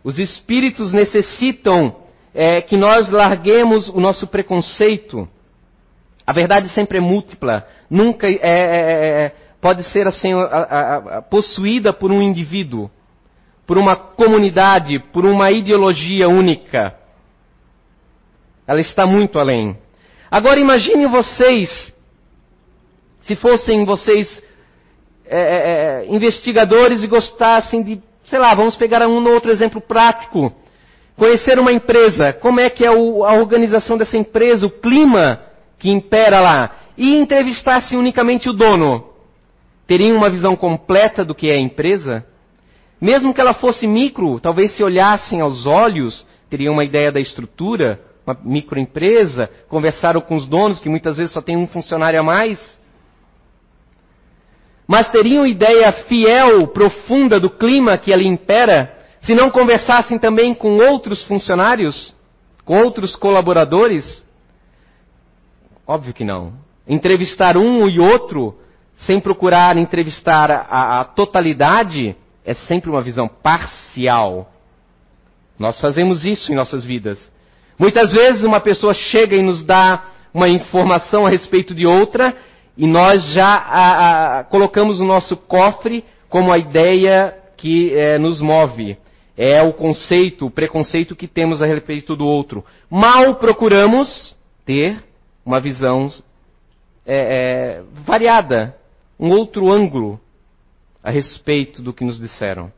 Os 0.04 0.20
espíritos 0.20 0.92
necessitam 0.92 2.02
é, 2.34 2.62
que 2.62 2.76
nós 2.76 3.08
larguemos 3.08 3.88
o 3.88 4.02
nosso 4.02 4.28
preconceito. 4.28 5.26
A 6.32 6.34
verdade 6.34 6.70
sempre 6.70 6.98
é 6.98 7.02
múltipla. 7.02 7.68
Nunca 7.90 8.26
é, 8.26 8.36
é, 8.36 8.40
é, 8.42 9.26
é 9.26 9.32
pode 9.60 9.84
ser 9.84 10.08
assim 10.08 10.32
a, 10.32 10.38
a, 10.40 10.96
a, 11.18 11.22
possuída 11.22 11.92
por 11.92 12.10
um 12.10 12.22
indivíduo, 12.22 12.90
por 13.68 13.78
uma 13.78 13.98
comunidade, 13.98 14.98
por 15.12 15.26
uma 15.26 15.52
ideologia 15.52 16.30
única. 16.30 16.96
Ela 18.66 18.80
está 18.80 19.06
muito 19.06 19.40
além. 19.40 19.78
Agora 20.32 20.58
imagine 20.58 21.06
vocês, 21.06 21.94
se 23.24 23.36
fossem 23.36 23.84
vocês 23.84 24.42
é, 25.26 26.06
investigadores 26.08 27.04
e 27.04 27.08
gostassem 27.08 27.84
de 27.84 28.02
sei 28.24 28.40
lá, 28.40 28.56
vamos 28.56 28.78
pegar 28.78 29.06
um 29.06 29.28
outro 29.28 29.52
exemplo 29.52 29.82
prático. 29.82 30.56
Conhecer 31.18 31.60
uma 31.60 31.74
empresa, 31.74 32.32
como 32.32 32.62
é 32.62 32.70
que 32.70 32.86
é 32.86 32.92
o, 32.92 33.26
a 33.26 33.34
organização 33.34 33.98
dessa 33.98 34.16
empresa, 34.16 34.66
o 34.66 34.70
clima 34.70 35.51
que 35.82 35.90
impera 35.90 36.40
lá, 36.40 36.72
e 36.98 37.18
entrevistasse 37.18 37.96
unicamente 37.96 38.50
o 38.50 38.54
dono. 38.54 39.04
Teriam 39.86 40.16
uma 40.16 40.30
visão 40.30 40.56
completa 40.56 41.26
do 41.26 41.36
que 41.36 41.50
é 41.50 41.56
a 41.56 41.60
empresa? 41.60 42.26
Mesmo 43.02 43.34
que 43.34 43.42
ela 43.42 43.54
fosse 43.54 43.86
micro, 43.86 44.40
talvez 44.40 44.74
se 44.76 44.84
olhassem 44.84 45.42
aos 45.42 45.66
olhos, 45.66 46.26
teriam 46.50 46.74
uma 46.74 46.86
ideia 46.86 47.12
da 47.12 47.20
estrutura, 47.20 48.00
uma 48.26 48.38
microempresa, 48.44 49.50
conversaram 49.68 50.22
com 50.22 50.36
os 50.36 50.48
donos, 50.48 50.80
que 50.80 50.88
muitas 50.88 51.18
vezes 51.18 51.34
só 51.34 51.42
tem 51.42 51.58
um 51.58 51.68
funcionário 51.68 52.20
a 52.20 52.24
mais 52.24 52.80
mas 54.92 55.10
teriam 55.10 55.48
ideia 55.48 55.90
fiel, 55.94 56.68
profunda 56.68 57.40
do 57.40 57.50
clima 57.50 57.98
que 57.98 58.12
ali 58.12 58.28
impera, 58.28 58.94
se 59.22 59.34
não 59.34 59.50
conversassem 59.50 60.20
também 60.20 60.54
com 60.54 60.80
outros 60.80 61.24
funcionários, 61.24 62.14
com 62.66 62.78
outros 62.84 63.16
colaboradores? 63.16 64.22
Óbvio 65.92 66.14
que 66.14 66.24
não. 66.24 66.54
Entrevistar 66.88 67.58
um 67.58 67.86
e 67.90 68.00
outro, 68.00 68.58
sem 68.96 69.20
procurar 69.20 69.76
entrevistar 69.76 70.50
a, 70.50 71.02
a 71.02 71.04
totalidade, 71.04 72.16
é 72.46 72.54
sempre 72.54 72.90
uma 72.90 73.02
visão 73.02 73.28
parcial. 73.28 74.50
Nós 75.60 75.82
fazemos 75.82 76.24
isso 76.24 76.50
em 76.50 76.56
nossas 76.56 76.86
vidas. 76.86 77.30
Muitas 77.78 78.10
vezes 78.10 78.46
uma 78.46 78.62
pessoa 78.62 78.94
chega 78.94 79.36
e 79.36 79.42
nos 79.42 79.66
dá 79.66 80.06
uma 80.34 80.48
informação 80.48 81.26
a 81.26 81.30
respeito 81.30 81.76
de 81.76 81.86
outra 81.86 82.38
e 82.78 82.88
nós 82.88 83.22
já 83.34 83.54
a, 83.54 84.40
a, 84.40 84.44
colocamos 84.46 85.02
o 85.02 85.04
nosso 85.04 85.36
cofre 85.36 86.06
como 86.30 86.54
a 86.54 86.58
ideia 86.58 87.38
que 87.58 87.94
é, 87.94 88.18
nos 88.18 88.40
move. 88.40 88.98
É 89.36 89.62
o 89.62 89.74
conceito, 89.74 90.46
o 90.46 90.52
preconceito 90.52 91.18
que 91.18 91.28
temos 91.28 91.62
a 91.62 91.66
respeito 91.66 92.16
do 92.16 92.26
outro. 92.26 92.64
Mal 92.90 93.36
procuramos 93.36 94.34
ter 94.66 95.11
uma 95.52 95.60
visão 95.60 96.08
é, 97.06 97.18
é, 97.18 97.84
variada, 98.06 98.74
um 99.20 99.32
outro 99.32 99.70
ângulo 99.70 100.18
a 101.04 101.12
respeito 101.12 101.82
do 101.82 101.92
que 101.92 102.06
nos 102.06 102.18
disseram. 102.18 102.72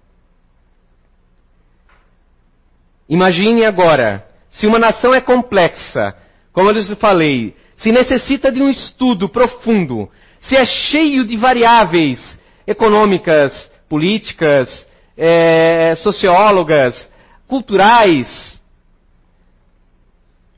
Imagine 3.07 3.63
agora, 3.63 4.27
se 4.49 4.65
uma 4.65 4.79
nação 4.79 5.13
é 5.13 5.21
complexa, 5.21 6.15
como 6.51 6.67
eu 6.69 6.73
lhes 6.73 6.91
falei, 6.95 7.55
se 7.77 7.91
necessita 7.91 8.51
de 8.51 8.59
um 8.59 8.71
estudo 8.71 9.29
profundo, 9.29 10.09
se 10.41 10.55
é 10.55 10.65
cheio 10.65 11.25
de 11.25 11.37
variáveis 11.37 12.39
econômicas, 12.65 13.71
políticas, 13.87 14.87
é, 15.15 15.93
sociólogas, 15.97 17.07
culturais, 17.47 18.59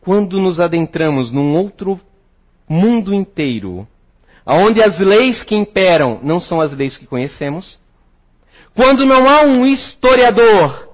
quando 0.06 0.40
nos 0.40 0.60
adentramos 0.60 1.32
num 1.32 1.56
outro 1.56 2.00
mundo 2.70 3.12
inteiro, 3.12 3.88
onde 4.46 4.82
as 4.82 5.00
leis 5.00 5.44
que 5.44 5.56
imperam 5.56 6.20
não 6.22 6.40
são 6.40 6.62
as 6.62 6.72
leis 6.72 6.96
que 6.96 7.08
conhecemos, 7.08 7.80
quando 8.76 9.04
não 9.04 9.28
há 9.28 9.42
um 9.42 9.66
historiador 9.66 10.90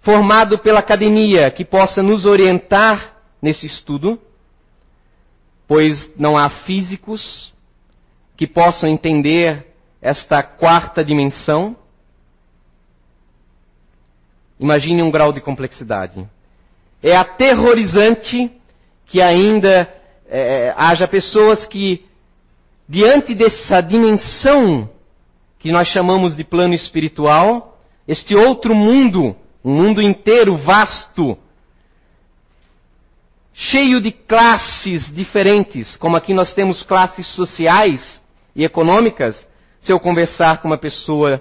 formado 0.00 0.58
pela 0.58 0.78
academia 0.78 1.50
que 1.50 1.64
possa 1.64 2.04
nos 2.04 2.24
orientar 2.24 3.16
nesse 3.42 3.66
estudo, 3.66 4.20
pois 5.66 6.12
não 6.16 6.38
há 6.38 6.48
físicos 6.48 7.52
que 8.36 8.46
possam 8.46 8.88
entender 8.88 9.74
esta 10.00 10.40
quarta 10.40 11.04
dimensão. 11.04 11.76
Imagine 14.60 15.02
um 15.02 15.10
grau 15.10 15.32
de 15.32 15.40
complexidade. 15.40 16.28
É 17.06 17.14
aterrorizante 17.14 18.50
que 19.04 19.20
ainda 19.20 19.92
é, 20.26 20.72
haja 20.74 21.06
pessoas 21.06 21.66
que, 21.66 22.02
diante 22.88 23.34
dessa 23.34 23.82
dimensão 23.82 24.88
que 25.58 25.70
nós 25.70 25.88
chamamos 25.88 26.34
de 26.34 26.42
plano 26.44 26.72
espiritual, 26.72 27.78
este 28.08 28.34
outro 28.34 28.74
mundo, 28.74 29.36
um 29.62 29.74
mundo 29.74 30.00
inteiro 30.00 30.56
vasto, 30.56 31.36
cheio 33.52 34.00
de 34.00 34.10
classes 34.10 35.14
diferentes, 35.14 35.98
como 35.98 36.16
aqui 36.16 36.32
nós 36.32 36.54
temos 36.54 36.82
classes 36.82 37.26
sociais 37.34 38.18
e 38.56 38.64
econômicas. 38.64 39.46
Se 39.82 39.92
eu 39.92 40.00
conversar 40.00 40.62
com 40.62 40.68
uma 40.68 40.78
pessoa 40.78 41.38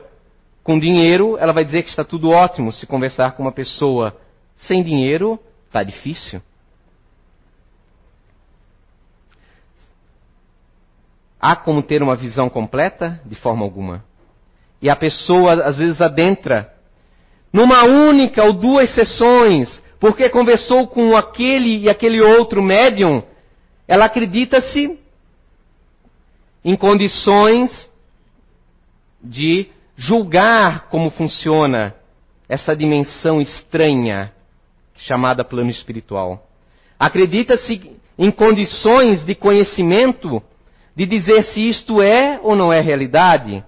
com 0.61 0.77
dinheiro, 0.77 1.37
ela 1.37 1.53
vai 1.53 1.63
dizer 1.63 1.83
que 1.83 1.89
está 1.89 2.03
tudo 2.03 2.31
ótimo. 2.31 2.73
Se 2.73 2.85
conversar 2.85 3.31
com 3.31 3.43
uma 3.43 3.51
pessoa 3.53 4.13
sem 4.57 4.83
dinheiro, 4.83 5.39
está 5.73 5.81
difícil. 5.81 6.39
Há 11.41 11.55
como 11.55 11.81
ter 11.81 12.03
uma 12.03 12.15
visão 12.15 12.47
completa? 12.47 13.19
De 13.25 13.35
forma 13.35 13.65
alguma. 13.65 14.05
E 14.79 14.87
a 14.89 14.95
pessoa 14.95 15.65
às 15.65 15.79
vezes 15.79 15.99
adentra 15.99 16.71
numa 17.51 17.83
única 17.83 18.43
ou 18.43 18.53
duas 18.53 18.93
sessões 18.93 19.81
porque 19.99 20.29
conversou 20.29 20.87
com 20.87 21.15
aquele 21.15 21.79
e 21.79 21.89
aquele 21.89 22.21
outro 22.21 22.61
médium, 22.61 23.23
ela 23.87 24.05
acredita-se 24.05 24.99
em 26.63 26.75
condições 26.75 27.89
de 29.21 29.69
julgar 29.95 30.89
como 30.89 31.09
funciona 31.09 31.95
essa 32.49 32.75
dimensão 32.75 33.41
estranha 33.41 34.33
chamada 34.95 35.43
plano 35.43 35.69
espiritual. 35.69 36.47
Acredita-se 36.99 37.99
em 38.17 38.31
condições 38.31 39.25
de 39.25 39.35
conhecimento 39.35 40.41
de 40.95 41.05
dizer 41.05 41.43
se 41.45 41.59
isto 41.59 42.01
é 42.01 42.39
ou 42.41 42.55
não 42.55 42.71
é 42.71 42.79
realidade, 42.79 43.63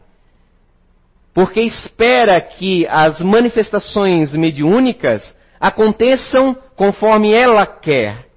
porque 1.33 1.61
espera 1.61 2.39
que 2.39 2.87
as 2.87 3.19
manifestações 3.19 4.31
mediúnicas 4.33 5.35
aconteçam 5.59 6.55
conforme 6.75 7.33
ela 7.33 7.65
quer. 7.65 8.27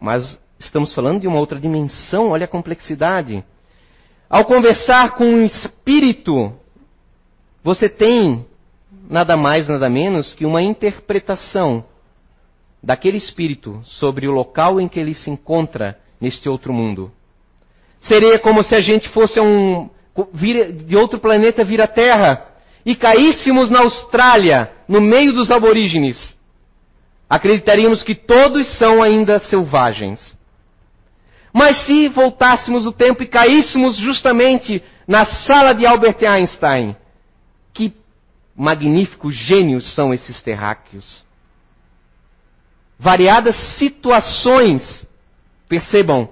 Mas 0.00 0.40
estamos 0.58 0.94
falando 0.94 1.20
de 1.20 1.26
uma 1.26 1.38
outra 1.38 1.58
dimensão, 1.58 2.30
olha 2.30 2.44
a 2.44 2.48
complexidade. 2.48 3.44
Ao 4.30 4.44
conversar 4.44 5.12
com 5.12 5.24
um 5.24 5.44
espírito, 5.44 6.52
você 7.62 7.88
tem 7.88 8.46
nada 9.08 9.36
mais, 9.36 9.68
nada 9.68 9.88
menos 9.88 10.34
que 10.34 10.46
uma 10.46 10.62
interpretação 10.62 11.84
daquele 12.82 13.16
espírito 13.16 13.80
sobre 13.84 14.26
o 14.28 14.32
local 14.32 14.80
em 14.80 14.88
que 14.88 15.00
ele 15.00 15.14
se 15.14 15.30
encontra 15.30 15.98
neste 16.20 16.48
outro 16.48 16.72
mundo. 16.72 17.10
Seria 18.00 18.38
como 18.38 18.62
se 18.62 18.74
a 18.74 18.80
gente 18.80 19.08
fosse 19.08 19.40
um, 19.40 19.88
de 20.86 20.96
outro 20.96 21.18
planeta 21.18 21.64
vir 21.64 21.80
à 21.80 21.86
Terra 21.86 22.46
e 22.84 22.94
caíssemos 22.94 23.70
na 23.70 23.80
Austrália, 23.80 24.70
no 24.86 25.00
meio 25.00 25.32
dos 25.32 25.50
aborígenes, 25.50 26.36
acreditaríamos 27.28 28.02
que 28.02 28.14
todos 28.14 28.66
são 28.76 29.02
ainda 29.02 29.38
selvagens. 29.38 30.36
Mas 31.52 31.86
se 31.86 32.08
voltássemos 32.08 32.84
o 32.84 32.92
tempo 32.92 33.22
e 33.22 33.26
caíssemos 33.26 33.96
justamente 33.96 34.82
na 35.06 35.24
sala 35.24 35.72
de 35.72 35.86
Albert 35.86 36.18
Einstein, 36.22 36.94
magníficos 38.56 39.34
gênios 39.34 39.94
são 39.94 40.14
esses 40.14 40.40
terráqueos. 40.42 41.24
Variadas 42.98 43.56
situações, 43.78 45.06
percebam, 45.68 46.30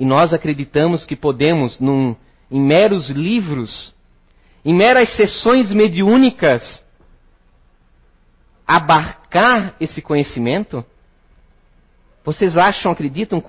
E 0.00 0.04
nós 0.04 0.32
acreditamos 0.32 1.04
que 1.04 1.16
podemos, 1.16 1.80
num, 1.80 2.14
em 2.48 2.60
meros 2.60 3.10
livros, 3.10 3.92
em 4.64 4.72
meras 4.72 5.10
sessões 5.16 5.72
mediúnicas, 5.72 6.84
abarcar 8.64 9.74
esse 9.80 10.00
conhecimento? 10.00 10.84
Vocês 12.24 12.56
acham, 12.56 12.92
acreditam, 12.92 13.42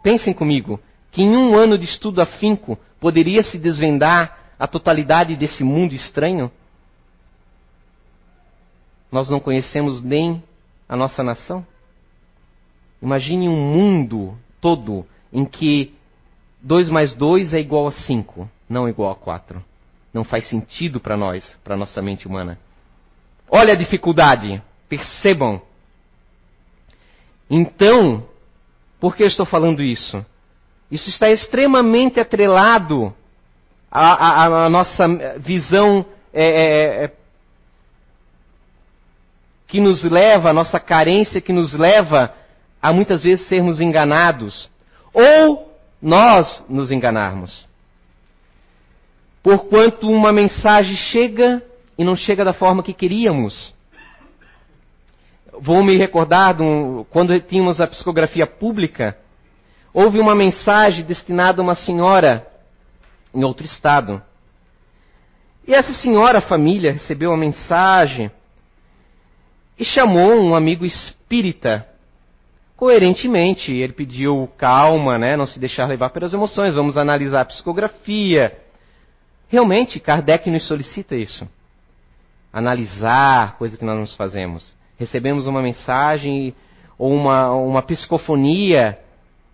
pensem 0.00 0.32
comigo, 0.32 0.78
que 1.10 1.22
em 1.22 1.36
um 1.36 1.56
ano 1.56 1.76
de 1.76 1.86
estudo 1.86 2.20
afinco 2.20 2.78
poderia 3.00 3.42
se 3.42 3.58
desvendar 3.58 4.45
a 4.58 4.66
totalidade 4.66 5.36
desse 5.36 5.62
mundo 5.62 5.94
estranho? 5.94 6.50
Nós 9.10 9.28
não 9.28 9.40
conhecemos 9.40 10.02
nem 10.02 10.42
a 10.88 10.96
nossa 10.96 11.22
nação? 11.22 11.66
Imagine 13.00 13.48
um 13.48 13.56
mundo 13.56 14.36
todo 14.60 15.06
em 15.32 15.44
que 15.44 15.94
2 16.62 16.88
mais 16.88 17.14
2 17.14 17.54
é 17.54 17.60
igual 17.60 17.86
a 17.86 17.92
5, 17.92 18.50
não 18.68 18.88
igual 18.88 19.10
a 19.10 19.14
4. 19.14 19.62
Não 20.12 20.24
faz 20.24 20.48
sentido 20.48 20.98
para 20.98 21.16
nós, 21.16 21.58
para 21.62 21.76
nossa 21.76 22.00
mente 22.00 22.26
humana. 22.26 22.58
Olha 23.48 23.74
a 23.74 23.76
dificuldade, 23.76 24.62
percebam. 24.88 25.60
Então, 27.48 28.26
por 28.98 29.14
que 29.14 29.22
eu 29.22 29.26
estou 29.26 29.46
falando 29.46 29.82
isso? 29.82 30.24
Isso 30.90 31.08
está 31.10 31.30
extremamente 31.30 32.18
atrelado 32.18 33.14
à, 33.96 34.44
à, 34.44 34.66
à 34.66 34.68
nossa 34.68 35.08
visão 35.38 36.04
é, 36.32 36.44
é, 36.44 37.04
é, 37.04 37.12
que 39.66 39.80
nos 39.80 40.04
leva, 40.04 40.50
a 40.50 40.52
nossa 40.52 40.78
carência 40.78 41.40
que 41.40 41.52
nos 41.52 41.72
leva 41.72 42.34
a 42.80 42.92
muitas 42.92 43.22
vezes 43.22 43.48
sermos 43.48 43.80
enganados. 43.80 44.70
Ou 45.14 45.72
nós 46.00 46.62
nos 46.68 46.90
enganarmos. 46.90 47.66
Porquanto 49.42 50.10
uma 50.10 50.30
mensagem 50.30 50.94
chega 50.94 51.62
e 51.96 52.04
não 52.04 52.14
chega 52.14 52.44
da 52.44 52.52
forma 52.52 52.82
que 52.82 52.92
queríamos. 52.92 53.74
Vou 55.58 55.82
me 55.82 55.96
recordar 55.96 56.60
um, 56.60 57.02
quando 57.04 57.40
tínhamos 57.40 57.80
a 57.80 57.86
psicografia 57.86 58.46
pública, 58.46 59.16
houve 59.94 60.18
uma 60.18 60.34
mensagem 60.34 61.02
destinada 61.02 61.62
a 61.62 61.64
uma 61.64 61.74
senhora 61.74 62.46
em 63.36 63.44
outro 63.44 63.66
estado. 63.66 64.22
E 65.66 65.74
essa 65.74 65.92
senhora, 65.92 66.40
família, 66.40 66.92
recebeu 66.92 67.32
a 67.32 67.36
mensagem 67.36 68.30
e 69.78 69.84
chamou 69.84 70.40
um 70.40 70.54
amigo 70.54 70.84
espírita 70.86 71.86
coerentemente. 72.76 73.72
Ele 73.72 73.92
pediu 73.92 74.48
calma, 74.56 75.18
né, 75.18 75.36
não 75.36 75.46
se 75.46 75.58
deixar 75.58 75.86
levar 75.86 76.10
pelas 76.10 76.32
emoções, 76.32 76.74
vamos 76.74 76.96
analisar 76.96 77.42
a 77.42 77.46
psicografia. 77.46 78.56
Realmente, 79.48 80.00
Kardec 80.00 80.50
nos 80.50 80.66
solicita 80.66 81.14
isso. 81.14 81.46
Analisar, 82.52 83.56
coisa 83.58 83.76
que 83.76 83.84
nós 83.84 83.98
não 83.98 84.06
fazemos. 84.16 84.74
Recebemos 84.98 85.46
uma 85.46 85.60
mensagem 85.60 86.54
ou 86.98 87.12
uma, 87.12 87.50
uma 87.52 87.82
psicofonia 87.82 88.98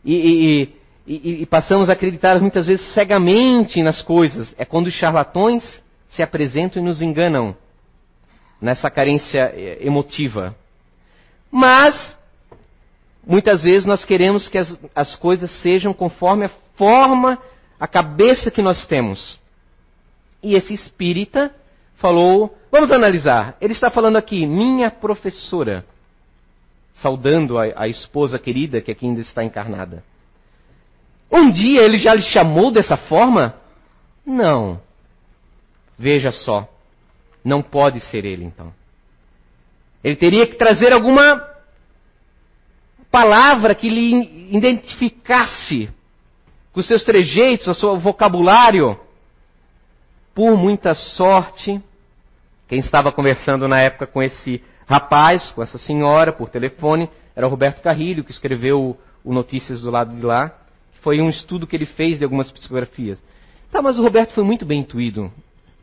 e, 0.05 0.15
e, 0.15 0.63
e, 0.63 0.77
e 1.07 1.47
passamos 1.47 1.91
a 1.91 1.95
acreditar 1.95 2.41
muitas 2.41 2.67
vezes 2.67 2.93
cegamente 2.93 3.83
nas 3.83 4.03
coisas. 4.03 4.55
É 4.57 4.65
quando 4.65 4.87
os 4.87 4.95
charlatões 4.95 5.83
se 6.09 6.23
apresentam 6.23 6.81
e 6.81 6.85
nos 6.85 7.03
enganam 7.03 7.57
nessa 8.61 8.91
carência 8.91 9.53
eh, 9.55 9.79
emotiva. 9.81 10.55
Mas 11.51 12.15
Muitas 13.27 13.63
vezes 13.63 13.85
nós 13.85 14.05
queremos 14.05 14.49
que 14.49 14.59
as, 14.59 14.77
as 14.95 15.15
coisas 15.15 15.51
sejam 15.61 15.95
conforme 15.95 16.47
a 16.47 16.51
forma, 16.77 17.39
a 17.79 17.87
cabeça 17.87 18.51
que 18.51 18.61
nós 18.61 18.85
temos. 18.87 19.39
E 20.43 20.55
esse 20.55 20.75
espírita 20.75 21.55
falou, 21.97 22.57
vamos 22.71 22.91
analisar. 22.91 23.57
Ele 23.61 23.73
está 23.73 23.91
falando 23.91 24.17
aqui, 24.17 24.45
minha 24.45 24.91
professora, 24.91 25.85
saudando 26.95 27.59
a, 27.59 27.65
a 27.77 27.89
esposa 27.89 28.39
querida 28.41 28.81
que 28.81 28.91
aqui 28.91 29.07
ainda 29.07 29.21
está 29.21 29.45
encarnada. 29.45 30.03
Um 31.33 31.51
dia 31.51 31.81
ele 31.81 31.97
já 31.97 32.15
lhe 32.15 32.23
chamou 32.23 32.71
dessa 32.71 32.97
forma? 32.97 33.55
Não. 34.25 34.81
Veja 35.99 36.31
só, 36.31 36.69
não 37.43 37.63
pode 37.63 38.01
ser 38.01 38.25
ele 38.25 38.45
então. 38.45 38.73
Ele 40.05 40.17
teria 40.17 40.47
que 40.47 40.57
trazer 40.57 40.93
alguma 40.93 41.43
palavra 43.11 43.75
que 43.75 43.89
lhe 43.89 44.55
identificasse 44.55 45.89
com 46.73 46.81
os 46.81 46.87
seus 46.87 47.05
trejeitos, 47.05 47.67
o 47.67 47.75
seu 47.75 47.97
vocabulário. 47.99 48.99
Por 50.35 50.57
muita 50.57 50.95
sorte, 50.95 51.81
quem 52.67 52.79
estava 52.79 53.13
conversando 53.13 53.69
na 53.69 53.81
época 53.81 54.07
com 54.07 54.23
esse 54.23 54.63
rapaz, 54.87 55.51
com 55.53 55.63
essa 55.63 55.79
senhora, 55.79 56.33
por 56.33 56.49
telefone, 56.49 57.09
era 57.37 57.47
o 57.47 57.51
Roberto 57.51 57.83
Carrilho, 57.83 58.25
que 58.25 58.31
escreveu 58.31 58.99
o 59.23 59.33
Notícias 59.33 59.83
do 59.83 59.91
lado 59.91 60.15
de 60.17 60.23
lá. 60.23 60.62
Foi 61.03 61.21
um 61.21 61.29
estudo 61.29 61.67
que 61.67 61.77
ele 61.77 61.87
fez 61.87 62.19
de 62.19 62.25
algumas 62.25 62.51
psicografias. 62.51 63.23
Tá, 63.71 63.81
mas 63.83 63.99
o 63.99 64.03
Roberto 64.03 64.33
foi 64.33 64.45
muito 64.45 64.65
bem 64.65 64.81
intuído 64.81 65.33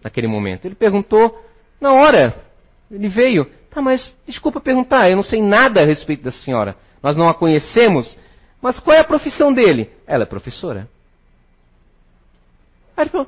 naquele 0.04 0.28
momento. 0.28 0.66
Ele 0.66 0.76
perguntou 0.76 1.46
na 1.80 1.94
hora. 1.94 2.44
Ele 2.92 3.08
veio. 3.08 3.46
Tá, 3.70 3.82
mas 3.82 4.14
desculpa 4.28 4.60
perguntar, 4.60 5.10
eu 5.10 5.16
não 5.16 5.24
sei 5.24 5.42
nada 5.42 5.82
a 5.82 5.86
respeito 5.86 6.24
da 6.24 6.32
senhora 6.32 6.76
nós 7.02 7.16
não 7.16 7.30
a 7.30 7.34
conhecemos, 7.34 8.18
mas 8.62 8.80
qual 8.80 8.96
é 8.96 9.00
a 9.00 9.06
profissão 9.06 9.54
dele? 9.54 9.90
Ela 10.06 10.24
é 10.24 10.26
professora. 10.26 10.90
Aí 12.96 13.04
ele 13.04 13.10
falou, 13.10 13.28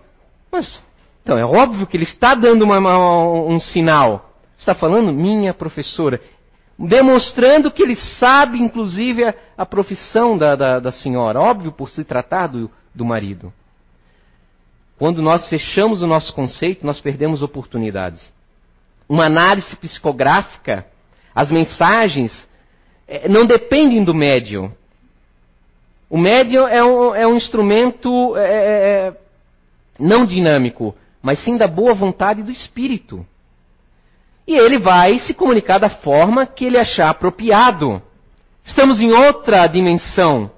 mas, 0.51 0.81
então 1.23 1.37
é 1.37 1.45
óbvio 1.45 1.87
que 1.87 1.95
ele 1.95 2.03
está 2.03 2.35
dando 2.35 2.63
uma, 2.63 2.77
uma, 2.77 3.23
um 3.45 3.59
sinal. 3.59 4.33
Está 4.57 4.75
falando 4.75 5.13
minha 5.13 5.53
professora. 5.53 6.21
Demonstrando 6.87 7.71
que 7.71 7.83
ele 7.83 7.95
sabe, 7.95 8.59
inclusive, 8.59 9.23
a, 9.23 9.35
a 9.57 9.65
profissão 9.65 10.37
da, 10.37 10.55
da, 10.55 10.79
da, 10.79 10.91
senhora. 10.91 11.39
Óbvio, 11.39 11.71
por 11.71 11.89
se 11.89 12.03
tratar 12.03 12.47
do, 12.47 12.71
do 12.93 13.05
marido. 13.05 13.53
Quando 14.97 15.21
nós 15.21 15.47
fechamos 15.47 16.01
o 16.01 16.07
nosso 16.07 16.33
conceito, 16.33 16.85
nós 16.85 16.99
perdemos 16.99 17.43
oportunidades. 17.43 18.33
Uma 19.07 19.25
análise 19.25 19.75
psicográfica, 19.75 20.85
as 21.35 21.51
mensagens 21.51 22.47
é, 23.07 23.27
não 23.27 23.45
dependem 23.45 24.03
do 24.03 24.13
médium. 24.13 24.71
O 26.09 26.17
médium 26.17 26.67
é 26.67 26.83
um, 26.83 27.15
é 27.15 27.27
um 27.27 27.35
instrumento 27.35 28.35
é, 28.37 28.41
é, 28.41 29.07
é, 29.07 29.17
não 29.99 30.25
dinâmico, 30.25 30.95
mas 31.21 31.43
sim 31.43 31.57
da 31.57 31.67
boa 31.67 31.93
vontade 31.93 32.41
do 32.41 32.51
espírito. 32.51 33.25
E 34.47 34.57
ele 34.57 34.79
vai 34.79 35.19
se 35.19 35.33
comunicar 35.33 35.77
da 35.77 35.89
forma 35.89 36.45
que 36.45 36.65
ele 36.65 36.77
achar 36.77 37.09
apropriado. 37.09 38.01
Estamos 38.63 38.99
em 38.99 39.11
outra 39.11 39.67
dimensão. 39.67 40.51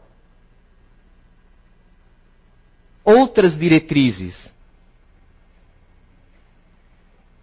Outras 3.03 3.57
diretrizes. 3.57 4.51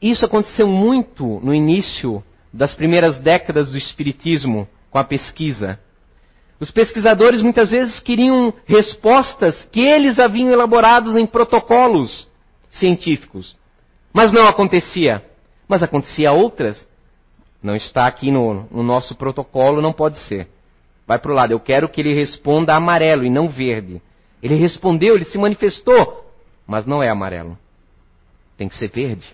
Isso 0.00 0.24
aconteceu 0.24 0.66
muito 0.66 1.40
no 1.42 1.55
início 1.55 2.24
das 2.53 2.74
primeiras 2.74 3.18
décadas 3.18 3.70
do 3.70 3.79
Espiritismo 3.79 4.66
com 4.90 4.98
a 4.98 5.05
pesquisa. 5.05 5.79
Os 6.59 6.70
pesquisadores 6.70 7.42
muitas 7.42 7.70
vezes 7.70 8.00
queriam 8.00 8.53
respostas 8.66 9.66
que 9.70 9.81
eles 9.81 10.18
haviam 10.18 10.50
elaborados 10.50 11.16
em 11.16 11.26
protocolos 11.26 12.29
científicos. 12.70 13.57
Mas 14.12 14.33
não 14.33 14.46
acontecia. 14.46 15.24
Mas 15.70 15.85
acontecia 15.85 16.33
outras. 16.33 16.85
Não 17.62 17.76
está 17.76 18.09
aqui 18.09 18.33
no, 18.33 18.66
no 18.72 18.83
nosso 18.83 19.14
protocolo, 19.14 19.80
não 19.80 19.92
pode 19.92 20.18
ser. 20.22 20.48
Vai 21.06 21.16
para 21.16 21.30
o 21.30 21.35
lado. 21.35 21.52
Eu 21.52 21.61
quero 21.61 21.88
que 21.88 22.00
ele 22.00 22.12
responda 22.12 22.74
amarelo 22.74 23.24
e 23.24 23.30
não 23.30 23.48
verde. 23.48 24.02
Ele 24.42 24.56
respondeu, 24.56 25.14
ele 25.14 25.26
se 25.26 25.38
manifestou, 25.38 26.28
mas 26.66 26.87
não 26.87 27.00
é 27.00 27.09
amarelo. 27.09 27.56
Tem 28.56 28.68
que 28.68 28.74
ser 28.74 28.90
verde. 28.90 29.24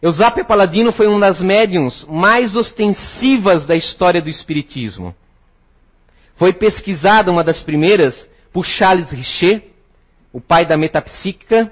Eusápia 0.00 0.46
Paladino 0.46 0.92
foi 0.92 1.06
uma 1.06 1.20
das 1.20 1.42
médiums 1.42 2.06
mais 2.08 2.56
ostensivas 2.56 3.66
da 3.66 3.76
história 3.76 4.22
do 4.22 4.30
Espiritismo. 4.30 5.14
Foi 6.36 6.54
pesquisada, 6.54 7.30
uma 7.30 7.44
das 7.44 7.62
primeiras, 7.62 8.26
por 8.50 8.64
Charles 8.64 9.10
Richer, 9.10 9.62
o 10.32 10.40
pai 10.40 10.64
da 10.64 10.76
metapsíquica. 10.76 11.70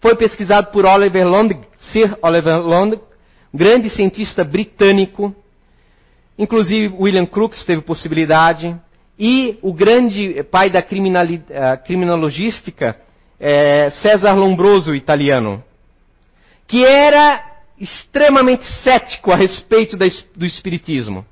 Foi 0.00 0.16
pesquisado 0.16 0.70
por 0.70 0.86
Oliver 0.86 1.26
Lond, 1.26 1.58
Sir 1.78 2.16
Oliver 2.22 2.58
Lond, 2.58 2.98
grande 3.52 3.90
cientista 3.90 4.42
britânico. 4.42 5.34
Inclusive 6.38 6.94
William 6.98 7.26
Crookes 7.26 7.62
teve 7.64 7.82
possibilidade. 7.82 8.74
E 9.18 9.58
o 9.60 9.74
grande 9.74 10.42
pai 10.44 10.70
da 10.70 10.82
criminalogística, 10.82 12.96
é, 13.38 13.90
César 13.90 14.32
Lombroso, 14.32 14.94
italiano, 14.94 15.62
que 16.66 16.82
era 16.82 17.44
extremamente 17.78 18.64
cético 18.82 19.30
a 19.30 19.36
respeito 19.36 19.98
do 20.34 20.46
Espiritismo. 20.46 21.26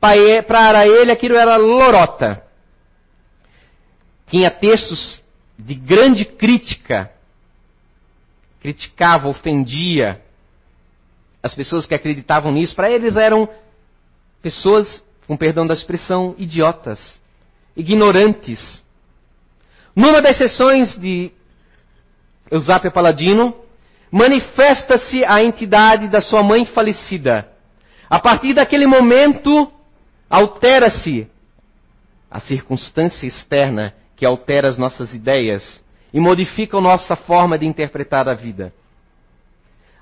para 0.00 0.86
ele 0.86 1.12
aquilo 1.12 1.36
era 1.36 1.56
lorota. 1.56 2.42
Tinha 4.26 4.50
textos 4.50 5.20
de 5.58 5.74
grande 5.74 6.24
crítica, 6.24 7.10
criticava, 8.62 9.28
ofendia 9.28 10.22
as 11.42 11.52
pessoas 11.52 11.84
que 11.84 11.94
acreditavam 11.94 12.52
nisso. 12.52 12.76
Para 12.76 12.88
eles 12.88 13.16
eram 13.16 13.48
pessoas, 14.40 15.02
com 15.26 15.36
perdão 15.36 15.66
da 15.66 15.74
expressão, 15.74 16.36
idiotas, 16.38 17.20
ignorantes. 17.76 18.84
Numa 19.96 20.22
das 20.22 20.38
sessões 20.38 20.96
de 20.96 21.32
Eusapia 22.48 22.90
Paladino, 22.90 23.52
manifesta-se 24.10 25.24
a 25.24 25.42
entidade 25.42 26.06
da 26.06 26.22
sua 26.22 26.44
mãe 26.44 26.64
falecida. 26.64 27.48
A 28.08 28.20
partir 28.20 28.54
daquele 28.54 28.86
momento, 28.86 29.72
altera-se 30.30 31.28
a 32.30 32.38
circunstância 32.38 33.26
externa 33.26 33.92
que 34.14 34.24
altera 34.24 34.68
as 34.68 34.78
nossas 34.78 35.12
ideias 35.12 35.82
e 36.12 36.20
modifica 36.20 36.76
a 36.76 36.80
nossa 36.80 37.16
forma 37.16 37.58
de 37.58 37.66
interpretar 37.66 38.28
a 38.28 38.34
vida. 38.34 38.72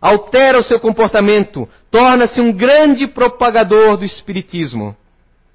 Altera 0.00 0.58
o 0.58 0.62
seu 0.62 0.80
comportamento, 0.80 1.68
torna-se 1.90 2.40
um 2.40 2.52
grande 2.52 3.06
propagador 3.06 3.96
do 3.98 4.04
espiritismo 4.04 4.96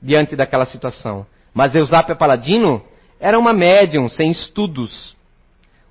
diante 0.01 0.35
daquela 0.35 0.65
situação. 0.65 1.25
Mas 1.53 1.73
Eusapia 1.73 2.15
Paladino 2.15 2.83
era 3.19 3.39
uma 3.39 3.53
médium 3.53 4.07
sem 4.07 4.29
estudos. 4.31 5.15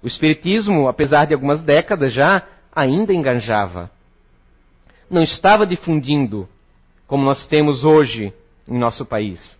O 0.03 0.07
espiritismo, 0.07 0.87
apesar 0.87 1.27
de 1.27 1.35
algumas 1.35 1.63
décadas 1.63 2.13
já, 2.13 2.43
ainda 2.75 3.13
enganjava. 3.13 3.91
Não 5.11 5.23
estava 5.23 5.67
difundindo 5.67 6.49
como 7.07 7.25
nós 7.25 7.47
temos 7.47 7.85
hoje 7.85 8.33
em 8.69 8.79
nosso 8.79 9.05
país. 9.05 9.59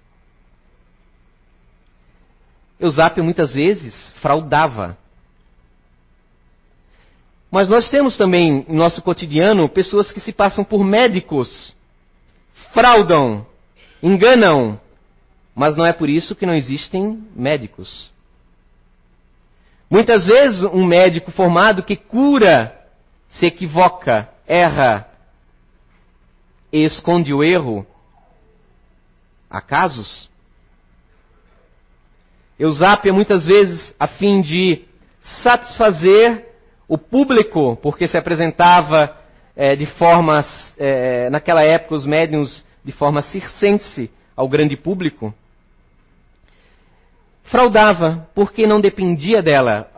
Eusapia 2.79 3.23
muitas 3.23 3.55
vezes 3.55 3.95
fraudava. 4.21 4.97
Mas 7.51 7.69
nós 7.69 7.89
temos 7.89 8.17
também 8.17 8.67
em 8.69 8.75
nosso 8.75 9.01
cotidiano 9.01 9.69
pessoas 9.69 10.11
que 10.11 10.21
se 10.21 10.33
passam 10.33 10.65
por 10.65 10.83
médicos, 10.83 11.75
fraudam, 12.73 13.47
enganam, 14.03 14.81
mas 15.55 15.77
não 15.77 15.87
é 15.87 15.93
por 15.93 16.09
isso 16.09 16.35
que 16.35 16.45
não 16.45 16.55
existem 16.55 17.25
médicos. 17.35 18.13
Muitas 19.89 20.27
vezes 20.27 20.65
um 20.65 20.85
médico 20.85 21.31
formado 21.31 21.85
que 21.85 21.95
cura 21.95 22.77
se 23.31 23.47
equivoca, 23.47 24.29
erra 24.47 25.09
e 26.73 26.83
esconde 26.83 27.33
o 27.33 27.45
erro? 27.45 27.87
Há 29.49 29.61
casos? 29.61 30.29
Eusápia, 32.59 33.13
muitas 33.13 33.45
vezes, 33.45 33.95
a 33.99 34.07
fim 34.07 34.41
de 34.41 34.83
satisfazer 35.43 36.49
o 36.87 36.97
público, 36.97 37.77
porque 37.83 38.07
se 38.07 38.17
apresentava 38.17 39.17
é, 39.57 39.75
de 39.75 39.87
forma, 39.87 40.45
é, 40.79 41.31
naquela 41.31 41.63
época, 41.63 41.95
os 41.95 42.07
médiums 42.07 42.65
de 42.85 42.93
forma 42.93 43.23
circense 43.23 44.11
ao 44.37 44.49
grande 44.49 44.77
público, 44.77 45.35
fraudava, 47.45 48.29
porque 48.35 48.67
não 48.67 48.81
dependia 48.81 49.43
dela 49.43 49.91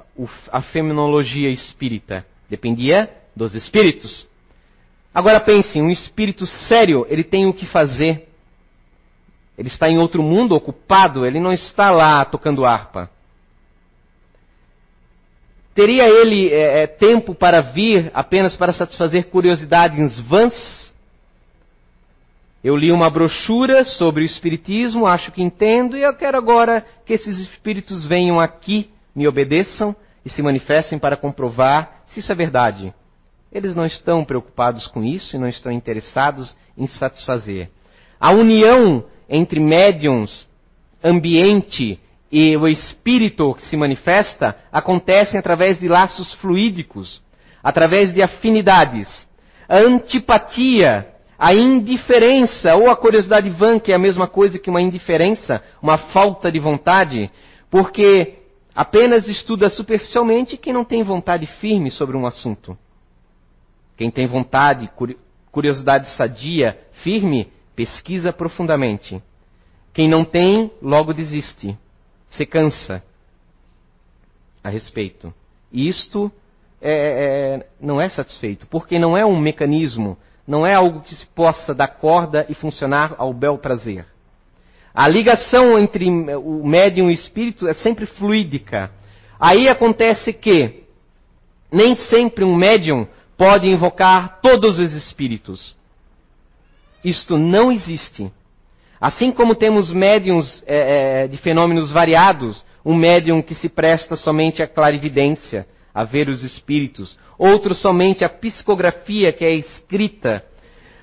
a 0.50 0.62
feminologia 0.62 1.50
espírita, 1.50 2.24
dependia 2.48 3.10
dos 3.34 3.54
espíritos. 3.54 4.26
Agora 5.14 5.40
pense, 5.40 5.80
um 5.80 5.90
espírito 5.90 6.46
sério, 6.46 7.06
ele 7.08 7.24
tem 7.24 7.46
o 7.46 7.52
que 7.52 7.66
fazer. 7.66 8.28
Ele 9.58 9.68
está 9.68 9.88
em 9.88 9.98
outro 9.98 10.22
mundo 10.22 10.54
ocupado, 10.54 11.24
ele 11.24 11.40
não 11.40 11.52
está 11.52 11.90
lá 11.90 12.24
tocando 12.24 12.64
harpa. 12.64 13.10
Teria 15.74 16.08
ele 16.08 16.48
é, 16.48 16.82
é, 16.82 16.86
tempo 16.86 17.34
para 17.34 17.60
vir 17.60 18.10
apenas 18.14 18.56
para 18.56 18.72
satisfazer 18.72 19.26
curiosidades 19.26 20.18
vãs? 20.20 20.94
Eu 22.64 22.76
li 22.76 22.90
uma 22.90 23.10
brochura 23.10 23.84
sobre 23.84 24.22
o 24.22 24.26
Espiritismo, 24.26 25.06
acho 25.06 25.30
que 25.30 25.42
entendo, 25.42 25.96
e 25.96 26.02
eu 26.02 26.16
quero 26.16 26.36
agora 26.36 26.84
que 27.04 27.12
esses 27.12 27.38
espíritos 27.38 28.06
venham 28.06 28.40
aqui, 28.40 28.90
me 29.14 29.28
obedeçam 29.28 29.94
e 30.24 30.30
se 30.30 30.42
manifestem 30.42 30.98
para 30.98 31.16
comprovar 31.16 32.02
se 32.06 32.20
isso 32.20 32.32
é 32.32 32.34
verdade. 32.34 32.92
Eles 33.52 33.74
não 33.74 33.86
estão 33.86 34.24
preocupados 34.24 34.86
com 34.86 35.04
isso 35.04 35.36
e 35.36 35.38
não 35.38 35.46
estão 35.46 35.70
interessados 35.70 36.56
em 36.76 36.86
satisfazer. 36.86 37.70
A 38.18 38.32
união 38.32 39.04
entre 39.28 39.60
médiums, 39.60 40.48
ambiente 41.02 41.98
e 42.30 42.56
o 42.56 42.66
espírito 42.66 43.54
que 43.54 43.66
se 43.66 43.76
manifesta 43.76 44.56
acontece 44.72 45.36
através 45.38 45.78
de 45.78 45.88
laços 45.88 46.32
fluídicos, 46.34 47.22
através 47.62 48.12
de 48.12 48.22
afinidades. 48.22 49.26
A 49.68 49.78
antipatia, 49.78 51.06
a 51.38 51.54
indiferença 51.54 52.74
ou 52.74 52.90
a 52.90 52.96
curiosidade 52.96 53.48
vã, 53.50 53.78
que 53.78 53.92
é 53.92 53.94
a 53.94 53.98
mesma 53.98 54.26
coisa 54.26 54.58
que 54.58 54.70
uma 54.70 54.80
indiferença, 54.82 55.62
uma 55.80 55.98
falta 55.98 56.50
de 56.50 56.58
vontade, 56.58 57.30
porque 57.70 58.38
apenas 58.74 59.28
estuda 59.28 59.68
superficialmente 59.68 60.56
quem 60.56 60.72
não 60.72 60.84
tem 60.84 61.02
vontade 61.02 61.46
firme 61.46 61.90
sobre 61.90 62.16
um 62.16 62.26
assunto. 62.26 62.76
Quem 63.96 64.10
tem 64.10 64.26
vontade, 64.26 64.90
curiosidade 65.50 66.10
sadia, 66.10 66.78
firme, 67.02 67.50
pesquisa 67.76 68.32
profundamente. 68.32 69.22
Quem 69.92 70.08
não 70.08 70.24
tem, 70.24 70.72
logo 70.82 71.12
desiste, 71.12 71.78
se 72.30 72.46
cansa 72.46 73.02
a 74.64 74.68
respeito. 74.68 75.32
E 75.70 75.86
isto 75.86 76.32
é, 76.80 77.60
é, 77.60 77.66
não 77.80 78.00
é 78.00 78.08
satisfeito, 78.08 78.66
porque 78.66 78.98
não 78.98 79.16
é 79.16 79.24
um 79.24 79.38
mecanismo, 79.38 80.16
não 80.46 80.66
é 80.66 80.74
algo 80.74 81.02
que 81.02 81.14
se 81.14 81.26
possa 81.26 81.74
dar 81.74 81.88
corda 81.88 82.46
e 82.48 82.54
funcionar 82.54 83.14
ao 83.18 83.32
bel 83.32 83.58
prazer. 83.58 84.06
A 84.94 85.06
ligação 85.06 85.78
entre 85.78 86.08
o 86.36 86.66
médium 86.66 87.10
e 87.10 87.12
o 87.12 87.14
espírito 87.14 87.68
é 87.68 87.74
sempre 87.74 88.06
fluídica. 88.06 88.90
Aí 89.38 89.68
acontece 89.68 90.32
que 90.32 90.84
nem 91.70 91.94
sempre 91.94 92.42
um 92.42 92.54
médium 92.54 93.06
pode 93.36 93.68
invocar 93.68 94.40
todos 94.40 94.78
os 94.78 94.94
espíritos. 94.94 95.75
Isto 97.06 97.38
não 97.38 97.70
existe. 97.70 98.32
Assim 99.00 99.30
como 99.30 99.54
temos 99.54 99.92
médiums 99.92 100.64
é, 100.66 101.22
é, 101.24 101.28
de 101.28 101.36
fenômenos 101.36 101.92
variados, 101.92 102.64
um 102.84 102.96
médium 102.96 103.40
que 103.40 103.54
se 103.54 103.68
presta 103.68 104.16
somente 104.16 104.60
à 104.60 104.66
clarividência, 104.66 105.68
a 105.94 106.02
ver 106.02 106.28
os 106.28 106.42
espíritos, 106.42 107.16
outro 107.38 107.76
somente 107.76 108.24
à 108.24 108.28
psicografia, 108.28 109.32
que 109.32 109.44
é 109.44 109.54
escrita, 109.54 110.44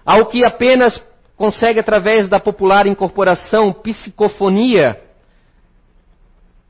ao 0.05 0.25
que 0.25 0.43
apenas 0.43 1.01
consegue, 1.37 1.79
através 1.79 2.27
da 2.27 2.37
popular 2.37 2.85
incorporação, 2.85 3.71
psicofonia, 3.71 4.99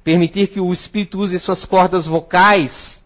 permitir 0.04 0.50
que 0.50 0.60
o 0.60 0.72
espírito 0.72 1.20
use 1.20 1.40
suas 1.40 1.66
cordas 1.66 2.06
vocais 2.06 3.02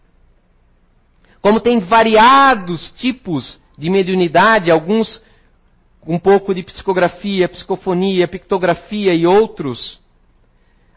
como 1.40 1.60
tem 1.60 1.80
variados 1.80 2.90
tipos 2.98 3.60
de 3.76 3.88
mediunidade, 3.88 4.70
alguns 4.70 5.22
um 6.08 6.18
pouco 6.18 6.54
de 6.54 6.62
psicografia, 6.62 7.50
psicofonia, 7.50 8.26
pictografia 8.26 9.12
e 9.12 9.26
outros, 9.26 10.00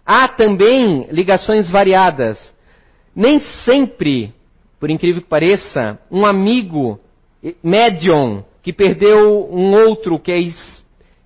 há 0.05 0.29
também 0.29 1.05
ligações 1.11 1.69
variadas. 1.69 2.39
Nem 3.13 3.41
sempre, 3.41 4.33
por 4.79 4.89
incrível 4.89 5.21
que 5.21 5.27
pareça, 5.27 5.99
um 6.09 6.25
amigo 6.25 6.97
médium 7.61 8.41
que 8.63 8.71
perdeu 8.71 9.49
um 9.51 9.73
outro 9.73 10.17
que 10.17 10.31
é 10.31 10.39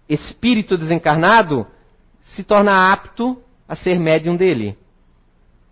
espírito 0.09 0.77
desencarnado 0.79 1.67
se 2.23 2.43
torna 2.43 2.91
apto 2.91 3.37
a 3.67 3.75
ser 3.75 3.99
médium 3.99 4.35
dele. 4.35 4.75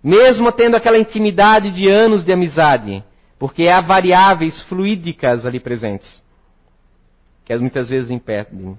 Mesmo 0.03 0.51
tendo 0.51 0.75
aquela 0.75 0.99
intimidade 0.99 1.71
de 1.71 1.89
anos 1.89 2.23
de 2.23 2.31
amizade. 2.31 3.03
Porque 3.39 3.67
há 3.67 3.81
variáveis 3.81 4.61
fluídicas 4.63 5.45
ali 5.45 5.59
presentes, 5.59 6.22
que 7.45 7.55
muitas 7.57 7.89
vezes 7.89 8.09
impedem. 8.09 8.77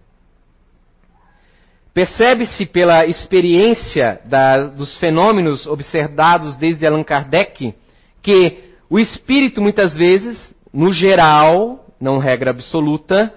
Percebe-se 1.92 2.66
pela 2.66 3.07
experiência 3.07 4.20
da, 4.24 4.64
dos 4.64 4.98
fenômenos 4.98 5.66
observados 5.66 6.57
desde 6.57 6.85
Allan 6.85 7.05
Kardec 7.05 7.74
que 8.20 8.74
o 8.90 8.98
espírito, 8.98 9.61
muitas 9.61 9.94
vezes, 9.94 10.55
no 10.72 10.92
geral, 10.92 11.87
não 12.00 12.18
regra 12.18 12.50
absoluta, 12.50 13.33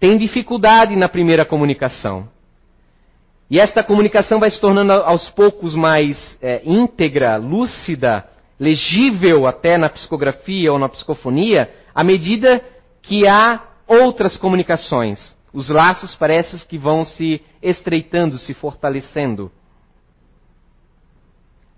tem 0.00 0.18
dificuldade 0.18 0.96
na 0.96 1.08
primeira 1.08 1.44
comunicação. 1.44 2.28
E 3.48 3.60
esta 3.60 3.84
comunicação 3.84 4.40
vai 4.40 4.50
se 4.50 4.60
tornando 4.60 4.92
aos 4.92 5.30
poucos 5.30 5.74
mais 5.74 6.36
é, 6.42 6.62
íntegra, 6.64 7.36
lúcida, 7.36 8.26
legível 8.58 9.46
até 9.46 9.76
na 9.76 9.88
psicografia 9.88 10.72
ou 10.72 10.78
na 10.78 10.88
psicofonia, 10.88 11.70
à 11.94 12.02
medida 12.02 12.64
que 13.02 13.28
há 13.28 13.60
outras 13.92 14.36
comunicações, 14.36 15.36
Os 15.52 15.68
laços 15.68 16.14
parecem 16.14 16.58
que 16.60 16.78
vão 16.78 17.04
se 17.04 17.42
estreitando, 17.62 18.38
se 18.38 18.54
fortalecendo. 18.54 19.52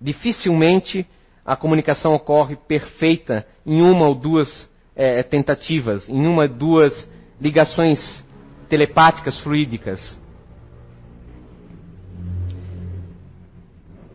Dificilmente 0.00 1.05
a 1.44 1.57
comunicação 1.57 2.14
ocorre 2.14 2.55
perfeita 2.55 3.44
em 3.66 3.83
uma 3.83 4.07
ou 4.07 4.14
duas 4.14 4.70
é, 4.94 5.24
tentativas, 5.24 6.09
em 6.09 6.24
uma 6.24 6.42
ou 6.42 6.48
duas 6.48 7.09
ligações 7.40 8.24
telepáticas 8.68 9.40
fluídicas. 9.40 10.16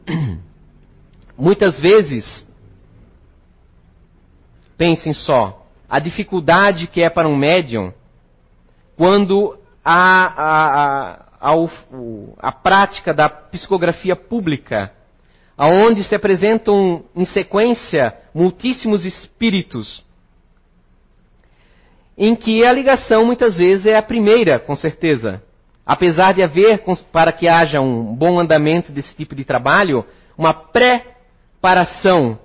Muitas 1.37 1.77
vezes, 1.79 2.47
pensem 4.77 5.13
só, 5.13 5.58
a 5.89 5.99
dificuldade 5.99 6.87
que 6.87 7.01
é 7.01 7.09
para 7.09 7.27
um 7.27 7.35
médium 7.35 7.91
quando 8.95 9.57
a, 9.83 9.95
a, 10.43 11.51
a, 11.51 11.55
a, 12.39 12.51
prática 12.51 13.13
da 13.13 13.29
psicografia 13.29 14.15
pública, 14.15 14.91
aonde 15.57 16.03
se 16.03 16.13
apresentam 16.13 17.05
em 17.15 17.25
sequência 17.25 18.13
muitíssimos 18.33 19.05
espíritos, 19.05 20.03
em 22.17 22.35
que 22.35 22.65
a 22.65 22.73
ligação 22.73 23.25
muitas 23.25 23.57
vezes 23.57 23.85
é 23.85 23.97
a 23.97 24.03
primeira, 24.03 24.59
com 24.59 24.75
certeza. 24.75 25.41
Apesar 25.85 26.33
de 26.33 26.43
haver, 26.43 26.83
para 27.11 27.31
que 27.31 27.47
haja 27.47 27.79
um 27.79 28.13
bom 28.13 28.37
andamento 28.37 28.91
desse 28.91 29.15
tipo 29.15 29.33
de 29.33 29.45
trabalho, 29.45 30.05
uma 30.37 30.53
preparação 30.53 32.37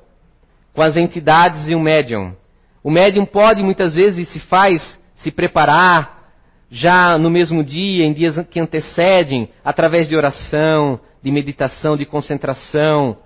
com 0.72 0.80
as 0.80 0.96
entidades 0.96 1.68
e 1.68 1.74
o 1.74 1.80
médium. 1.80 2.34
O 2.84 2.90
médium 2.90 3.24
pode 3.24 3.62
muitas 3.62 3.94
vezes 3.94 4.28
se 4.28 4.38
faz 4.38 5.00
se 5.16 5.30
preparar 5.30 6.28
já 6.70 7.16
no 7.16 7.30
mesmo 7.30 7.64
dia, 7.64 8.04
em 8.04 8.12
dias 8.12 8.38
que 8.50 8.60
antecedem, 8.60 9.48
através 9.64 10.06
de 10.06 10.14
oração, 10.14 11.00
de 11.22 11.30
meditação, 11.30 11.96
de 11.96 12.04
concentração, 12.04 13.16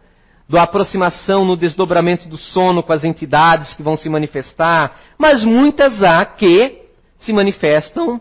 da 0.48 0.62
aproximação 0.62 1.44
no 1.44 1.56
desdobramento 1.56 2.28
do 2.28 2.36
sono 2.36 2.84
com 2.84 2.92
as 2.92 3.02
entidades 3.02 3.74
que 3.74 3.82
vão 3.82 3.96
se 3.96 4.08
manifestar, 4.08 4.96
mas 5.18 5.42
muitas 5.42 6.02
há 6.04 6.24
que 6.24 6.82
se 7.18 7.32
manifestam 7.32 8.20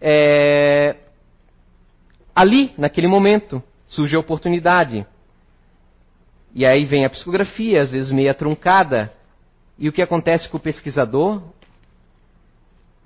é, 0.00 0.94
ali, 2.34 2.72
naquele 2.78 3.08
momento, 3.08 3.60
surge 3.88 4.14
a 4.14 4.20
oportunidade. 4.20 5.04
E 6.54 6.64
aí 6.64 6.84
vem 6.84 7.04
a 7.04 7.10
psicografia, 7.10 7.82
às 7.82 7.90
vezes 7.90 8.12
meia 8.12 8.32
truncada. 8.32 9.12
E 9.80 9.88
o 9.88 9.92
que 9.92 10.02
acontece 10.02 10.46
com 10.46 10.58
o 10.58 10.60
pesquisador? 10.60 11.42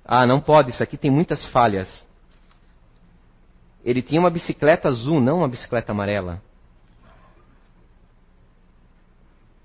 Ah, 0.05 0.27
não 0.27 0.41
pode, 0.41 0.71
isso 0.71 0.83
aqui 0.83 0.97
tem 0.97 1.11
muitas 1.11 1.47
falhas. 1.47 2.05
Ele 3.85 4.03
tinha 4.03 4.21
uma 4.21 4.29
bicicleta 4.29 4.89
azul, 4.89 5.21
não 5.21 5.39
uma 5.39 5.49
bicicleta 5.49 5.93
amarela. 5.93 6.43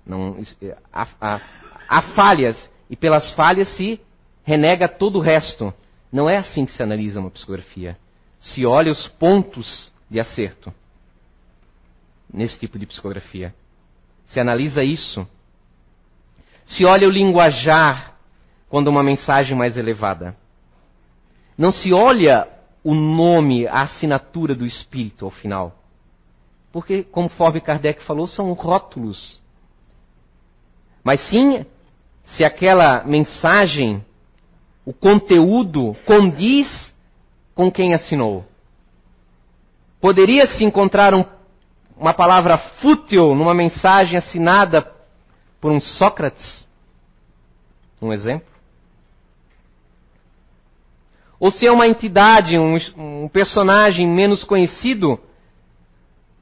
Não, 0.06 0.40
é, 0.62 0.76
há, 0.92 1.08
há, 1.20 1.40
há 1.88 2.02
falhas, 2.14 2.70
e 2.88 2.94
pelas 2.94 3.32
falhas 3.34 3.68
se 3.76 4.00
renega 4.44 4.88
todo 4.88 5.18
o 5.18 5.22
resto. 5.22 5.74
Não 6.12 6.30
é 6.30 6.36
assim 6.36 6.64
que 6.64 6.72
se 6.72 6.82
analisa 6.82 7.18
uma 7.18 7.30
psicografia. 7.30 7.98
Se 8.38 8.64
olha 8.64 8.90
os 8.90 9.08
pontos 9.08 9.92
de 10.08 10.20
acerto 10.20 10.72
nesse 12.32 12.58
tipo 12.58 12.78
de 12.78 12.86
psicografia. 12.86 13.54
Se 14.26 14.38
analisa 14.38 14.82
isso. 14.84 15.26
Se 16.70 16.84
olha 16.84 17.06
o 17.06 17.10
linguajar 17.10 18.14
quando 18.68 18.86
uma 18.86 19.02
mensagem 19.02 19.56
mais 19.56 19.76
elevada. 19.76 20.36
Não 21.58 21.72
se 21.72 21.92
olha 21.92 22.48
o 22.82 22.94
nome, 22.94 23.66
a 23.66 23.82
assinatura 23.82 24.54
do 24.54 24.64
espírito 24.64 25.24
ao 25.24 25.30
final. 25.30 25.74
Porque, 26.72 27.02
conforme 27.02 27.60
Kardec 27.60 28.02
falou, 28.04 28.28
são 28.28 28.52
rótulos. 28.52 29.42
Mas 31.02 31.20
sim, 31.26 31.66
se 32.24 32.44
aquela 32.44 33.02
mensagem, 33.02 34.04
o 34.86 34.92
conteúdo, 34.92 35.96
condiz 36.06 36.94
com 37.52 37.70
quem 37.70 37.92
assinou. 37.92 38.44
Poderia-se 40.00 40.64
encontrar 40.64 41.12
um, 41.12 41.24
uma 41.96 42.14
palavra 42.14 42.56
fútil 42.56 43.34
numa 43.34 43.52
mensagem 43.52 44.16
assinada 44.16 44.80
por 45.60 45.70
um 45.70 45.80
Sócrates? 45.80 46.66
Um 48.00 48.12
exemplo? 48.12 48.48
Ou 51.38 51.50
se 51.50 51.66
é 51.66 51.72
uma 51.72 51.88
entidade, 51.88 52.58
um, 52.58 52.76
um 52.96 53.28
personagem 53.28 54.06
menos 54.06 54.44
conhecido, 54.44 55.18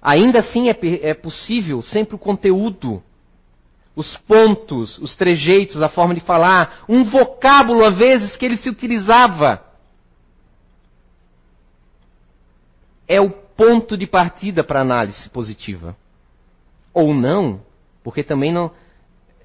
ainda 0.02 0.40
assim 0.40 0.68
é, 0.68 0.76
é 1.02 1.14
possível 1.14 1.81
sempre 1.83 2.16
o 2.16 2.18
conteúdo, 2.18 3.02
os 3.94 4.16
pontos, 4.16 4.98
os 4.98 5.16
trejeitos, 5.16 5.83
a 5.83 5.88
forma 5.88 6.14
de 6.14 6.20
falar, 6.20 6.85
um 6.88 7.04
vocábulo 7.04 7.85
às 7.85 7.96
vezes 7.96 8.37
que 8.37 8.44
ele 8.44 8.57
se 8.57 8.68
utilizava. 8.68 9.64
É 13.07 13.20
o 13.20 13.31
ponto 13.31 13.96
de 13.96 14.07
partida 14.07 14.62
para 14.62 14.81
análise 14.81 15.28
positiva. 15.31 15.96
Ou 16.92 17.14
não, 17.14 17.61
porque 18.04 18.22
também 18.22 18.52
não, 18.52 18.70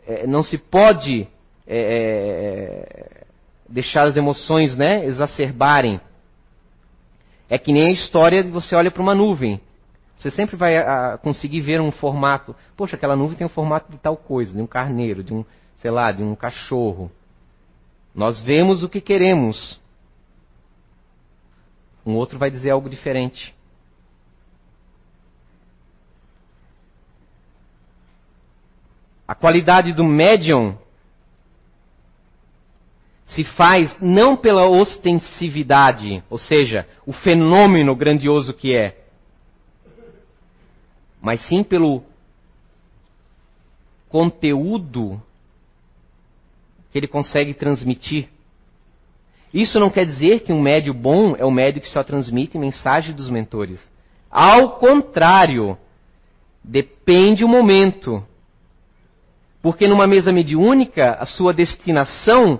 é, 0.07 0.27
não 0.27 0.43
se 0.43 0.57
pode 0.57 1.27
é, 1.67 3.23
é 3.23 3.23
deixar 3.67 4.03
as 4.03 4.15
emoções 4.15 4.77
né, 4.77 5.05
exacerbarem. 5.05 5.99
É 7.49 7.57
que 7.57 7.73
nem 7.73 7.87
a 7.87 7.91
história 7.91 8.43
de 8.43 8.49
você 8.49 8.75
olha 8.75 8.91
para 8.91 9.01
uma 9.01 9.15
nuvem. 9.15 9.59
Você 10.17 10.31
sempre 10.31 10.55
vai 10.55 10.77
a, 10.77 11.17
conseguir 11.17 11.61
ver 11.61 11.81
um 11.81 11.91
formato. 11.91 12.55
Poxa, 12.77 12.95
aquela 12.95 13.15
nuvem 13.15 13.37
tem 13.37 13.47
um 13.47 13.49
formato 13.49 13.91
de 13.91 13.97
tal 13.97 14.15
coisa, 14.15 14.55
de 14.55 14.61
um 14.61 14.67
carneiro, 14.67 15.23
de 15.23 15.33
um, 15.33 15.43
sei 15.77 15.91
lá, 15.91 16.11
de 16.11 16.23
um 16.23 16.35
cachorro. 16.35 17.11
Nós 18.13 18.41
vemos 18.43 18.83
o 18.83 18.89
que 18.89 19.01
queremos. 19.01 19.79
Um 22.05 22.15
outro 22.15 22.37
vai 22.37 22.51
dizer 22.51 22.69
algo 22.69 22.89
diferente. 22.89 23.53
A 29.27 29.33
qualidade 29.33 29.93
do 29.93 30.03
médium 30.03 30.77
se 33.25 33.43
faz 33.43 33.97
não 33.99 34.35
pela 34.35 34.67
ostensividade, 34.67 36.23
ou 36.29 36.37
seja, 36.37 36.87
o 37.05 37.11
fenômeno 37.11 37.95
grandioso 37.95 38.53
que 38.53 38.75
é, 38.75 39.03
mas 41.21 41.41
sim 41.47 41.63
pelo 41.63 42.03
conteúdo 44.09 45.21
que 46.91 46.99
ele 46.99 47.07
consegue 47.07 47.53
transmitir. 47.53 48.29
Isso 49.51 49.79
não 49.79 49.89
quer 49.89 50.05
dizer 50.05 50.41
que 50.41 50.51
um 50.51 50.61
médio 50.61 50.93
bom 50.93 51.35
é 51.35 51.45
o 51.45 51.49
médio 51.49 51.81
que 51.81 51.89
só 51.89 52.03
transmite 52.03 52.57
mensagem 52.57 53.15
dos 53.15 53.29
mentores. 53.29 53.89
Ao 54.29 54.77
contrário, 54.77 55.77
depende 56.63 57.43
o 57.43 57.47
momento. 57.47 58.23
Porque 59.63 59.87
numa 59.87 60.05
mesa 60.05 60.29
mediúnica, 60.29 61.13
a 61.13 61.25
sua 61.25 61.53
destinação 61.53 62.59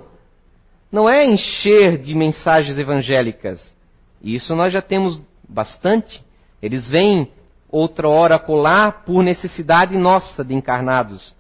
não 0.90 1.10
é 1.10 1.26
encher 1.26 1.98
de 1.98 2.16
mensagens 2.16 2.80
evangélicas. 2.80 3.76
Isso 4.24 4.56
nós 4.56 4.72
já 4.72 4.82
temos 4.82 5.22
bastante. 5.48 6.24
Eles 6.62 6.88
vêm 6.88 7.30
outra 7.70 8.08
hora 8.08 8.40
colar 8.40 9.04
por 9.04 9.22
necessidade 9.22 9.98
nossa 9.98 10.46
de 10.46 10.54
encarnados, 10.54 11.36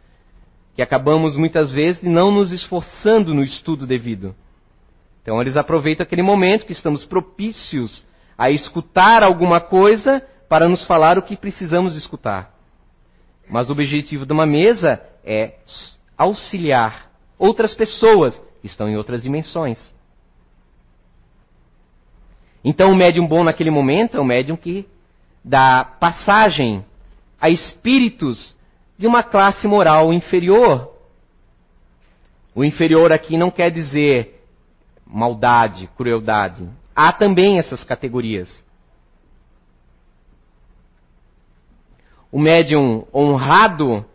que 0.76 0.82
acabamos 0.82 1.38
muitas 1.38 1.71
vezes 1.71 2.04
não 2.04 2.30
nos 2.30 2.52
esforçando 2.52 3.34
no 3.34 3.41
estudo 3.41 3.88
devido. 3.88 4.36
Então 5.22 5.39
eles 5.39 5.55
aproveitam 5.55 6.03
aquele 6.03 6.24
momento 6.24 6.66
que 6.66 6.74
estamos 6.74 7.05
propícios 7.05 8.03
a 8.38 8.51
escutar 8.51 9.24
alguma 9.24 9.61
coisa 9.61 10.22
para 10.49 10.68
nos 10.68 10.84
falar 10.86 11.18
o 11.18 11.22
que 11.22 11.38
precisamos 11.38 11.95
escutar. 11.95 12.53
Mas 13.49 13.70
o 13.70 13.72
objetivo 13.72 14.26
de 14.26 14.34
uma 14.34 14.45
mesa 14.45 15.01
é 15.24 15.55
auxiliar 16.17 17.11
outras 17.38 17.74
pessoas 17.74 18.41
estão 18.63 18.88
em 18.88 18.95
outras 18.95 19.21
dimensões. 19.21 19.93
Então, 22.63 22.91
o 22.91 22.95
médium 22.95 23.28
bom 23.28 23.43
naquele 23.43 23.69
momento 23.69 24.15
é 24.15 24.19
o 24.21 24.26
médium 24.26 24.55
que 24.55 24.88
dá 25.43 25.84
passagem 25.84 26.86
a 27.39 27.49
espíritos 27.49 28.55
de 28.97 29.05
uma 29.05 29.21
classe 29.21 29.67
moral 29.67 30.13
inferior. 30.13 30.93
O 32.55 32.63
inferior 32.63 33.11
aqui 33.11 33.36
não 33.36 33.51
quer 33.51 33.69
dizer 33.69 34.41
maldade, 35.05 35.89
crueldade. 35.97 36.69
Há 36.95 37.11
também 37.11 37.59
essas 37.59 37.84
categorias. 37.84 38.63
O 42.32 42.39
médium 42.39 43.05
honrado 43.13 44.05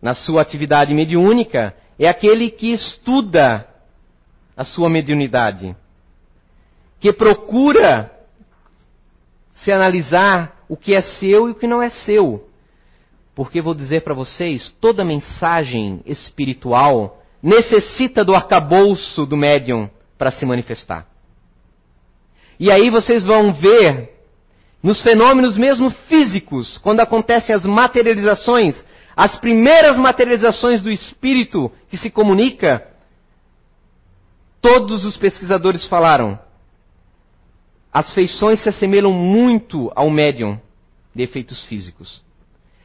na 0.00 0.14
sua 0.14 0.42
atividade 0.42 0.94
mediúnica 0.94 1.74
é 1.98 2.08
aquele 2.08 2.50
que 2.50 2.72
estuda 2.72 3.66
a 4.56 4.64
sua 4.64 4.88
mediunidade. 4.88 5.76
que 7.00 7.12
procura 7.12 8.10
se 9.54 9.70
analisar 9.70 10.64
o 10.68 10.76
que 10.76 10.94
é 10.94 11.00
seu 11.00 11.48
e 11.48 11.52
o 11.52 11.54
que 11.54 11.66
não 11.66 11.80
é 11.80 11.90
seu. 11.90 12.48
Porque 13.34 13.62
vou 13.62 13.74
dizer 13.74 14.02
para 14.02 14.14
vocês, 14.14 14.74
toda 14.80 15.04
mensagem 15.04 16.00
espiritual 16.04 17.22
necessita 17.40 18.24
do 18.24 18.34
arcabouço 18.34 19.24
do 19.24 19.36
médium 19.36 19.88
para 20.16 20.32
se 20.32 20.44
manifestar. 20.44 21.06
E 22.58 22.70
aí 22.70 22.90
vocês 22.90 23.22
vão 23.22 23.52
ver 23.52 24.16
nos 24.82 25.00
fenômenos 25.02 25.56
mesmo 25.56 25.90
físicos, 25.90 26.78
quando 26.78 27.00
acontecem 27.00 27.54
as 27.54 27.64
materializações, 27.64 28.82
as 29.18 29.36
primeiras 29.36 29.98
materializações 29.98 30.80
do 30.80 30.92
espírito 30.92 31.72
que 31.90 31.96
se 31.96 32.08
comunica, 32.08 32.86
todos 34.60 35.04
os 35.04 35.16
pesquisadores 35.16 35.84
falaram, 35.86 36.38
as 37.92 38.14
feições 38.14 38.62
se 38.62 38.68
assemelham 38.68 39.12
muito 39.12 39.90
ao 39.96 40.08
médium 40.08 40.56
de 41.12 41.24
efeitos 41.24 41.64
físicos. 41.64 42.22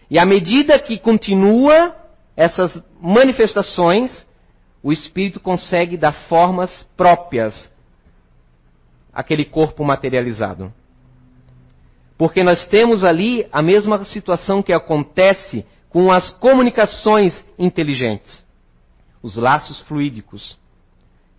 E 0.09 0.17
à 0.17 0.25
medida 0.25 0.79
que 0.79 0.97
continua 0.97 1.95
essas 2.35 2.83
manifestações, 2.99 4.25
o 4.81 4.91
espírito 4.91 5.39
consegue 5.39 5.95
dar 5.97 6.13
formas 6.27 6.81
próprias 6.97 7.69
àquele 9.13 9.45
corpo 9.45 9.85
materializado. 9.85 10.73
Porque 12.17 12.41
nós 12.41 12.67
temos 12.69 13.03
ali 13.03 13.45
a 13.51 13.61
mesma 13.61 14.03
situação 14.03 14.63
que 14.63 14.73
acontece 14.73 15.63
com 15.93 16.11
as 16.11 16.31
comunicações 16.31 17.45
inteligentes. 17.57 18.43
Os 19.21 19.35
laços 19.35 19.79
fluídicos, 19.81 20.57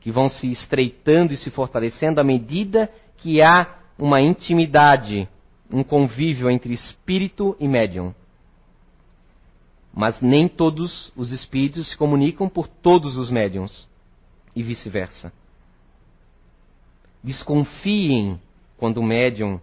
que 0.00 0.12
vão 0.12 0.28
se 0.28 0.50
estreitando 0.50 1.34
e 1.34 1.36
se 1.36 1.50
fortalecendo 1.50 2.20
à 2.20 2.24
medida 2.24 2.88
que 3.16 3.42
há 3.42 3.66
uma 3.98 4.20
intimidade, 4.20 5.28
um 5.68 5.82
convívio 5.82 6.48
entre 6.48 6.72
espírito 6.72 7.56
e 7.58 7.66
médium. 7.66 8.14
Mas 9.92 10.20
nem 10.20 10.48
todos 10.48 11.12
os 11.16 11.32
espíritos 11.32 11.90
se 11.90 11.96
comunicam 11.96 12.48
por 12.48 12.68
todos 12.68 13.16
os 13.16 13.30
médiums, 13.30 13.88
e 14.54 14.62
vice-versa. 14.62 15.32
Desconfiem 17.22 18.40
quando 18.76 18.98
o 18.98 19.04
médium 19.04 19.60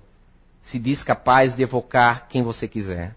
se 0.64 0.78
diz 0.78 1.02
capaz 1.02 1.56
de 1.56 1.64
evocar 1.64 2.28
quem 2.28 2.44
você 2.44 2.68
quiser. 2.68 3.16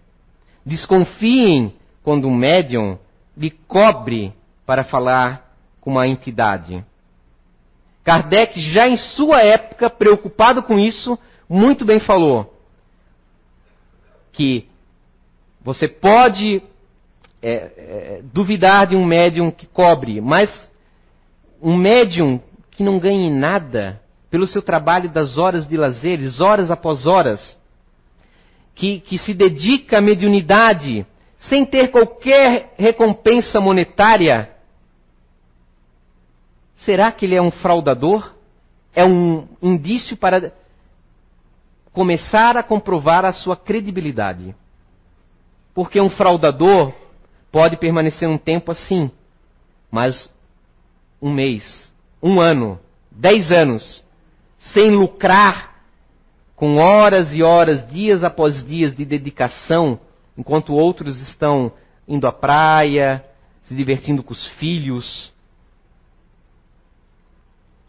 Desconfiem 0.65 1.73
quando 2.03 2.27
um 2.27 2.35
médium 2.35 2.97
lhe 3.37 3.51
cobre 3.51 4.33
para 4.65 4.83
falar 4.83 5.55
com 5.79 5.91
uma 5.91 6.07
entidade. 6.07 6.83
Kardec, 8.03 8.59
já 8.71 8.87
em 8.87 8.97
sua 8.97 9.41
época, 9.41 9.89
preocupado 9.89 10.63
com 10.63 10.79
isso, 10.79 11.17
muito 11.49 11.85
bem 11.85 11.99
falou 11.99 12.53
que 14.35 14.67
você 15.63 15.87
pode 15.87 16.61
é, 17.41 17.51
é, 17.51 18.21
duvidar 18.33 18.87
de 18.87 18.95
um 18.95 19.05
médium 19.05 19.49
que 19.49 19.65
cobre, 19.65 20.19
mas 20.19 20.69
um 21.61 21.75
médium 21.75 22.39
que 22.69 22.83
não 22.83 22.99
ganhe 22.99 23.29
nada 23.31 24.01
pelo 24.29 24.45
seu 24.45 24.61
trabalho 24.61 25.09
das 25.09 25.37
horas 25.37 25.65
de 25.67 25.77
lazeres, 25.77 26.41
horas 26.41 26.69
após 26.69 27.05
horas, 27.05 27.57
que, 28.75 28.99
que 28.99 29.17
se 29.17 29.33
dedica 29.33 29.97
à 29.97 30.01
mediunidade 30.01 31.07
sem 31.39 31.65
ter 31.65 31.89
qualquer 31.89 32.73
recompensa 32.77 33.59
monetária, 33.59 34.49
será 36.75 37.11
que 37.11 37.25
ele 37.25 37.35
é 37.35 37.41
um 37.41 37.51
fraudador? 37.51 38.33
É 38.93 39.05
um 39.05 39.47
indício 39.61 40.17
para 40.17 40.51
começar 41.91 42.57
a 42.57 42.63
comprovar 42.63 43.23
a 43.25 43.31
sua 43.31 43.55
credibilidade. 43.55 44.55
Porque 45.73 45.99
um 45.99 46.09
fraudador 46.09 46.93
pode 47.51 47.77
permanecer 47.77 48.27
um 48.27 48.37
tempo 48.37 48.71
assim, 48.71 49.09
mas 49.89 50.33
um 51.21 51.31
mês, 51.31 51.91
um 52.21 52.39
ano, 52.39 52.79
dez 53.11 53.51
anos, 53.51 54.03
sem 54.57 54.91
lucrar, 54.91 55.74
com 56.55 56.77
horas 56.77 57.33
e 57.33 57.43
horas, 57.43 57.87
dias 57.87 58.23
após 58.23 58.65
dias 58.65 58.95
de 58.95 59.03
dedicação, 59.03 59.99
enquanto 60.37 60.73
outros 60.73 61.19
estão 61.21 61.71
indo 62.07 62.25
à 62.27 62.31
praia, 62.31 63.23
se 63.63 63.75
divertindo 63.75 64.23
com 64.23 64.33
os 64.33 64.47
filhos. 64.59 65.33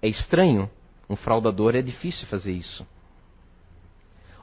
É 0.03 0.09
estranho. 0.09 0.69
Um 1.09 1.15
fraudador 1.15 1.77
é 1.77 1.83
difícil 1.83 2.27
fazer 2.27 2.53
isso. 2.53 2.85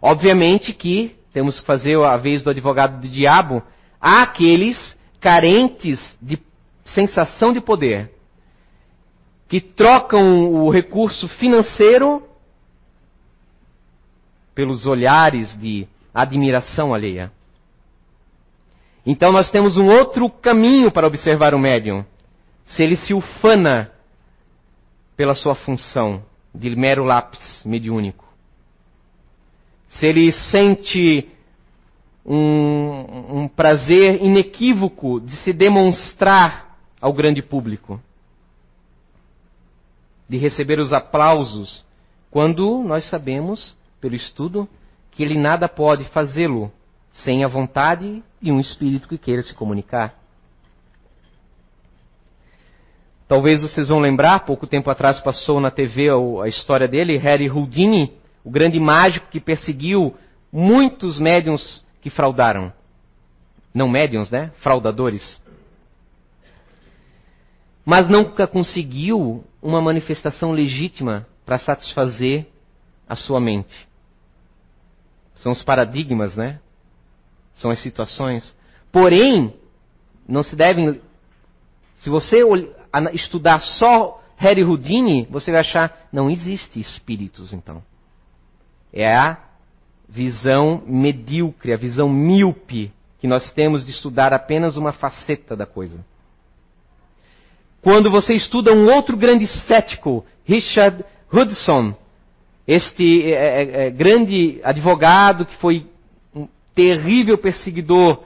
Obviamente 0.01 0.73
que 0.73 1.15
temos 1.33 1.59
que 1.59 1.65
fazer 1.65 1.97
a 2.01 2.15
vez 2.15 2.43
do 2.43 2.49
advogado 2.49 3.01
do 3.01 3.07
diabo. 3.07 3.61
Há 3.99 4.21
aqueles 4.23 4.95
carentes 5.19 5.99
de 6.21 6.39
sensação 6.85 7.51
de 7.51 7.59
poder 7.59 8.11
que 9.47 9.59
trocam 9.59 10.51
o 10.51 10.69
recurso 10.69 11.27
financeiro 11.27 12.23
pelos 14.53 14.85
olhares 14.85 15.57
de 15.59 15.87
admiração 16.13 16.93
alheia. 16.93 17.31
Então 19.05 19.31
nós 19.31 19.49
temos 19.51 19.77
um 19.77 19.87
outro 19.87 20.29
caminho 20.29 20.91
para 20.91 21.07
observar 21.07 21.53
o 21.53 21.59
médium. 21.59 22.05
Se 22.65 22.81
ele 22.81 22.95
se 22.95 23.13
ufana 23.13 23.91
pela 25.17 25.35
sua 25.35 25.55
função 25.55 26.23
de 26.53 26.75
mero 26.75 27.03
lápis 27.03 27.63
mediúnico. 27.65 28.25
Se 29.89 30.05
ele 30.05 30.31
sente 30.31 31.27
um, 32.25 33.41
um 33.41 33.47
prazer 33.47 34.23
inequívoco 34.23 35.19
de 35.19 35.35
se 35.37 35.51
demonstrar 35.51 36.77
ao 37.01 37.11
grande 37.11 37.41
público 37.41 37.99
de 40.33 40.37
receber 40.37 40.79
os 40.79 40.91
aplausos, 40.91 41.85
quando 42.31 42.83
nós 42.83 43.07
sabemos, 43.09 43.77
pelo 44.03 44.15
estudo, 44.15 44.67
que 45.11 45.23
ele 45.23 45.39
nada 45.39 45.69
pode 45.69 46.03
fazê-lo 46.09 46.69
sem 47.13 47.45
a 47.45 47.47
vontade 47.47 48.21
de 48.41 48.51
um 48.51 48.59
espírito 48.59 49.07
que 49.07 49.17
queira 49.17 49.41
se 49.41 49.53
comunicar. 49.53 50.13
Talvez 53.27 53.61
vocês 53.61 53.87
vão 53.87 54.01
lembrar, 54.01 54.41
pouco 54.41 54.67
tempo 54.67 54.89
atrás 54.89 55.21
passou 55.21 55.61
na 55.61 55.71
TV 55.71 56.07
a 56.43 56.47
história 56.49 56.85
dele, 56.85 57.17
Harry 57.17 57.49
Houdini, 57.49 58.11
o 58.43 58.51
grande 58.51 58.77
mágico 58.77 59.27
que 59.31 59.39
perseguiu 59.39 60.13
muitos 60.51 61.17
médiums 61.17 61.81
que 62.01 62.09
fraudaram. 62.09 62.73
Não 63.73 63.87
médiums, 63.87 64.29
né? 64.29 64.51
Fraudadores 64.57 65.41
mas 67.85 68.07
nunca 68.07 68.47
conseguiu 68.47 69.43
uma 69.61 69.81
manifestação 69.81 70.51
legítima 70.51 71.27
para 71.45 71.59
satisfazer 71.59 72.47
a 73.07 73.15
sua 73.15 73.39
mente. 73.39 73.87
São 75.43 75.51
os 75.51 75.61
paradigmas, 75.61 76.37
né? 76.37 76.59
São 77.55 77.69
as 77.69 77.79
situações. 77.79 78.55
Porém, 78.93 79.53
não 80.25 80.41
se 80.41 80.55
devem. 80.55 81.01
Se 81.95 82.09
você 82.09 82.39
estudar 83.11 83.59
só 83.59 84.23
Harry 84.37 84.63
Houdini, 84.63 85.27
você 85.29 85.51
vai 85.51 85.59
achar 85.59 86.07
não 86.13 86.29
existe 86.29 86.79
espíritos, 86.79 87.51
então. 87.51 87.83
É 88.93 89.13
a 89.13 89.37
visão 90.07 90.81
medíocre, 90.87 91.73
a 91.73 91.77
visão 91.77 92.07
míope 92.07 92.93
que 93.19 93.27
nós 93.27 93.51
temos 93.51 93.83
de 93.83 93.91
estudar 93.91 94.31
apenas 94.31 94.77
uma 94.77 94.93
faceta 94.93 95.57
da 95.57 95.65
coisa. 95.65 96.05
Quando 97.81 98.09
você 98.09 98.33
estuda 98.33 98.71
um 98.71 98.89
outro 98.89 99.17
grande 99.17 99.45
cético, 99.45 100.25
Richard 100.45 101.03
Hudson, 101.31 101.97
este 102.67 103.31
é, 103.31 103.33
é, 103.33 103.87
é, 103.87 103.89
grande 103.89 104.61
advogado 104.63 105.45
que 105.45 105.55
foi 105.57 105.85
um 106.33 106.47
terrível 106.73 107.37
perseguidor 107.37 108.23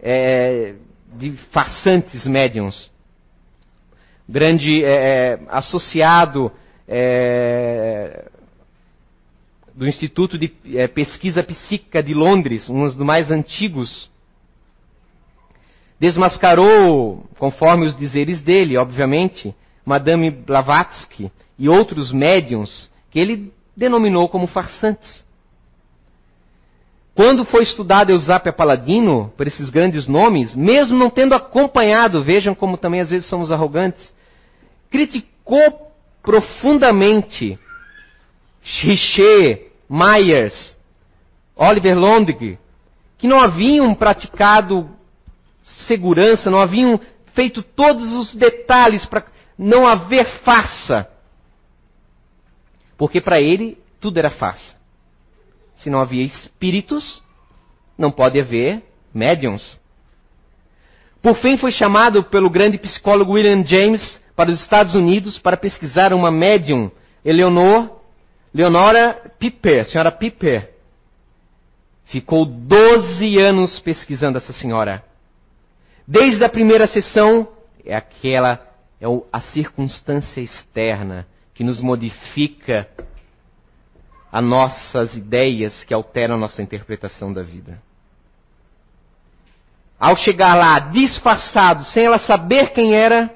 é, 0.00 0.74
de 1.14 1.32
farsantes 1.50 2.24
médiums, 2.24 2.90
grande 4.28 4.84
é, 4.84 4.88
é, 4.88 5.40
associado 5.48 6.52
do 9.74 9.88
Instituto 9.88 10.38
de 10.38 10.48
Pesquisa 10.94 11.42
Psíquica 11.42 12.00
de 12.00 12.14
Londres, 12.14 12.70
um 12.70 12.84
dos 12.84 12.96
mais 12.98 13.28
antigos. 13.28 14.08
Desmascarou, 15.98 17.28
conforme 17.40 17.86
os 17.86 17.98
dizeres 17.98 18.40
dele, 18.40 18.76
obviamente, 18.76 19.52
Madame 19.84 20.30
Blavatsky 20.30 21.32
e 21.58 21.68
outros 21.68 22.12
médiums 22.12 22.88
que 23.10 23.18
ele 23.18 23.52
denominou 23.76 24.28
como 24.28 24.46
farsantes. 24.46 25.24
Quando 27.14 27.46
foi 27.46 27.62
estudado 27.62 28.10
Eusapia 28.10 28.52
Paladino, 28.52 29.32
por 29.36 29.46
esses 29.46 29.70
grandes 29.70 30.06
nomes, 30.06 30.54
mesmo 30.54 30.98
não 30.98 31.08
tendo 31.08 31.34
acompanhado, 31.34 32.22
vejam 32.22 32.54
como 32.54 32.76
também 32.76 33.00
às 33.00 33.08
vezes 33.08 33.26
somos 33.26 33.50
arrogantes, 33.50 34.14
criticou 34.90 35.92
profundamente 36.22 37.58
Richer, 38.62 39.70
Myers, 39.88 40.76
Oliver 41.56 41.98
Londig, 41.98 42.58
que 43.16 43.26
não 43.26 43.40
haviam 43.40 43.94
praticado 43.94 44.90
segurança, 45.86 46.50
não 46.50 46.60
haviam 46.60 47.00
feito 47.34 47.62
todos 47.62 48.12
os 48.12 48.34
detalhes 48.34 49.06
para 49.06 49.24
não 49.58 49.86
haver 49.86 50.26
farsa. 50.42 51.08
Porque 52.96 53.20
para 53.20 53.40
ele 53.40 53.78
tudo 54.00 54.18
era 54.18 54.30
farsa. 54.30 54.74
Se 55.76 55.90
não 55.90 56.00
havia 56.00 56.24
espíritos, 56.24 57.22
não 57.98 58.10
pode 58.10 58.40
haver 58.40 58.82
médiums. 59.12 59.78
Por 61.20 61.36
fim, 61.36 61.56
foi 61.56 61.72
chamado 61.72 62.24
pelo 62.24 62.48
grande 62.48 62.78
psicólogo 62.78 63.32
William 63.32 63.64
James 63.66 64.20
para 64.34 64.50
os 64.50 64.60
Estados 64.60 64.94
Unidos 64.94 65.38
para 65.38 65.56
pesquisar 65.56 66.12
uma 66.12 66.30
médium, 66.30 66.90
Eleonor, 67.24 67.90
Leonora 68.54 69.32
Piper, 69.38 69.86
senhora 69.86 70.12
Piper. 70.12 70.72
Ficou 72.04 72.44
12 72.44 73.38
anos 73.38 73.80
pesquisando 73.80 74.38
essa 74.38 74.52
senhora. 74.52 75.02
Desde 76.06 76.44
a 76.44 76.48
primeira 76.48 76.86
sessão, 76.86 77.48
é 77.84 77.96
aquela, 77.96 78.64
é 79.00 79.06
a 79.32 79.40
circunstância 79.40 80.40
externa 80.40 81.26
que 81.56 81.64
nos 81.64 81.80
modifica 81.80 82.86
as 84.30 84.44
nossas 84.44 85.14
ideias, 85.14 85.82
que 85.84 85.94
alteram 85.94 86.34
a 86.34 86.38
nossa 86.38 86.62
interpretação 86.62 87.32
da 87.32 87.42
vida. 87.42 87.82
Ao 89.98 90.14
chegar 90.14 90.54
lá 90.54 90.78
disfarçado, 90.78 91.84
sem 91.84 92.04
ela 92.04 92.18
saber 92.18 92.72
quem 92.72 92.94
era, 92.94 93.34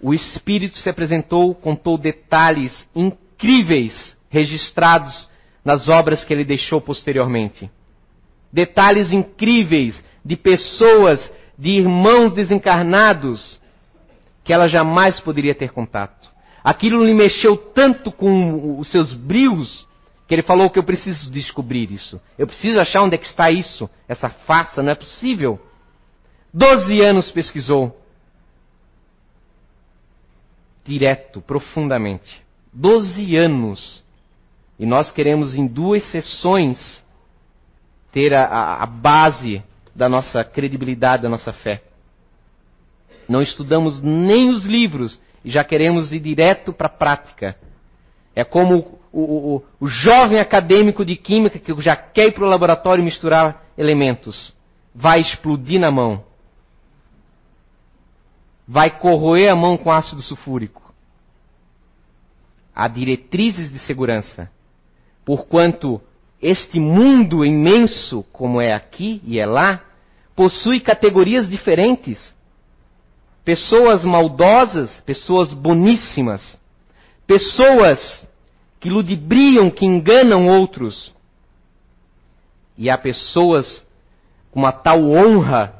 o 0.00 0.14
Espírito 0.14 0.78
se 0.78 0.88
apresentou, 0.88 1.52
contou 1.52 1.98
detalhes 1.98 2.88
incríveis 2.94 4.16
registrados 4.30 5.28
nas 5.64 5.88
obras 5.88 6.24
que 6.24 6.32
ele 6.32 6.44
deixou 6.44 6.80
posteriormente. 6.80 7.68
Detalhes 8.52 9.10
incríveis 9.10 10.02
de 10.24 10.36
pessoas, 10.36 11.32
de 11.58 11.70
irmãos 11.70 12.32
desencarnados, 12.32 13.60
que 14.44 14.52
ela 14.52 14.68
jamais 14.68 15.18
poderia 15.18 15.56
ter 15.56 15.72
contato. 15.72 16.27
Aquilo 16.62 17.04
lhe 17.04 17.14
mexeu 17.14 17.56
tanto 17.56 18.10
com 18.10 18.78
os 18.78 18.88
seus 18.88 19.14
brios, 19.14 19.86
que 20.26 20.34
ele 20.34 20.42
falou 20.42 20.68
que 20.68 20.78
eu 20.78 20.84
preciso 20.84 21.30
descobrir 21.30 21.90
isso. 21.90 22.20
Eu 22.38 22.46
preciso 22.46 22.78
achar 22.78 23.02
onde 23.02 23.14
é 23.14 23.18
que 23.18 23.26
está 23.26 23.50
isso, 23.50 23.88
essa 24.06 24.28
farsa, 24.28 24.82
não 24.82 24.92
é 24.92 24.94
possível. 24.94 25.60
Doze 26.52 27.00
anos 27.00 27.30
pesquisou. 27.30 27.98
Direto, 30.84 31.40
profundamente. 31.40 32.42
Doze 32.72 33.36
anos. 33.36 34.02
E 34.78 34.86
nós 34.86 35.10
queremos 35.12 35.54
em 35.54 35.66
duas 35.66 36.04
sessões 36.10 37.02
ter 38.12 38.32
a, 38.34 38.82
a 38.82 38.86
base 38.86 39.62
da 39.94 40.08
nossa 40.08 40.44
credibilidade, 40.44 41.22
da 41.22 41.28
nossa 41.28 41.52
fé. 41.52 41.82
Não 43.28 43.42
estudamos 43.42 44.00
nem 44.00 44.48
os 44.50 44.64
livros 44.64 45.20
e 45.44 45.50
já 45.50 45.64
queremos 45.64 46.12
ir 46.12 46.20
direto 46.20 46.72
para 46.72 46.86
a 46.86 46.90
prática. 46.90 47.56
É 48.34 48.44
como 48.44 49.00
o, 49.12 49.20
o, 49.20 49.64
o, 49.80 49.86
jovem 49.86 50.38
acadêmico 50.38 51.04
de 51.04 51.16
química 51.16 51.58
que 51.58 51.80
já 51.80 51.96
quer 51.96 52.28
ir 52.28 52.32
para 52.32 52.44
o 52.44 52.48
laboratório 52.48 53.02
misturar 53.02 53.64
elementos. 53.76 54.54
Vai 54.94 55.20
explodir 55.20 55.80
na 55.80 55.90
mão. 55.90 56.24
Vai 58.66 58.98
corroer 58.98 59.50
a 59.50 59.56
mão 59.56 59.76
com 59.76 59.90
ácido 59.90 60.22
sulfúrico. 60.22 60.94
Há 62.74 62.86
diretrizes 62.86 63.72
de 63.72 63.78
segurança. 63.80 64.50
Porquanto 65.24 66.00
este 66.40 66.78
mundo 66.78 67.44
imenso, 67.44 68.22
como 68.32 68.60
é 68.60 68.72
aqui 68.72 69.20
e 69.24 69.40
é 69.40 69.46
lá, 69.46 69.82
possui 70.36 70.78
categorias 70.78 71.48
diferentes. 71.48 72.34
Pessoas 73.48 74.04
maldosas, 74.04 75.00
pessoas 75.06 75.54
boníssimas, 75.54 76.60
pessoas 77.26 78.28
que 78.78 78.90
ludibriam, 78.90 79.70
que 79.70 79.86
enganam 79.86 80.46
outros. 80.46 81.14
E 82.76 82.90
há 82.90 82.98
pessoas 82.98 83.86
com 84.50 84.60
uma 84.60 84.70
tal 84.70 85.02
honra 85.08 85.74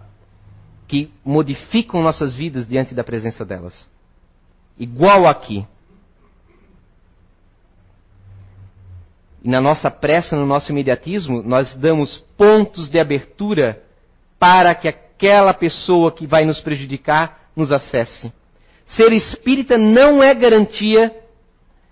que 0.86 1.12
modificam 1.22 2.02
nossas 2.02 2.34
vidas 2.34 2.66
diante 2.66 2.94
da 2.94 3.04
presença 3.04 3.44
delas. 3.44 3.86
Igual 4.78 5.26
aqui. 5.26 5.66
E 9.44 9.48
na 9.50 9.60
nossa 9.60 9.90
pressa, 9.90 10.34
no 10.34 10.46
nosso 10.46 10.72
imediatismo, 10.72 11.42
nós 11.42 11.74
damos 11.74 12.16
pontos 12.34 12.88
de 12.88 12.98
abertura 12.98 13.84
para 14.38 14.74
que 14.74 14.88
aquela 14.88 15.52
pessoa 15.52 16.10
que 16.10 16.26
vai 16.26 16.46
nos 16.46 16.62
prejudicar 16.62 17.47
nos 17.58 17.72
acesse. 17.72 18.32
Ser 18.86 19.12
espírita 19.12 19.76
não 19.76 20.22
é 20.22 20.34
garantia 20.34 21.14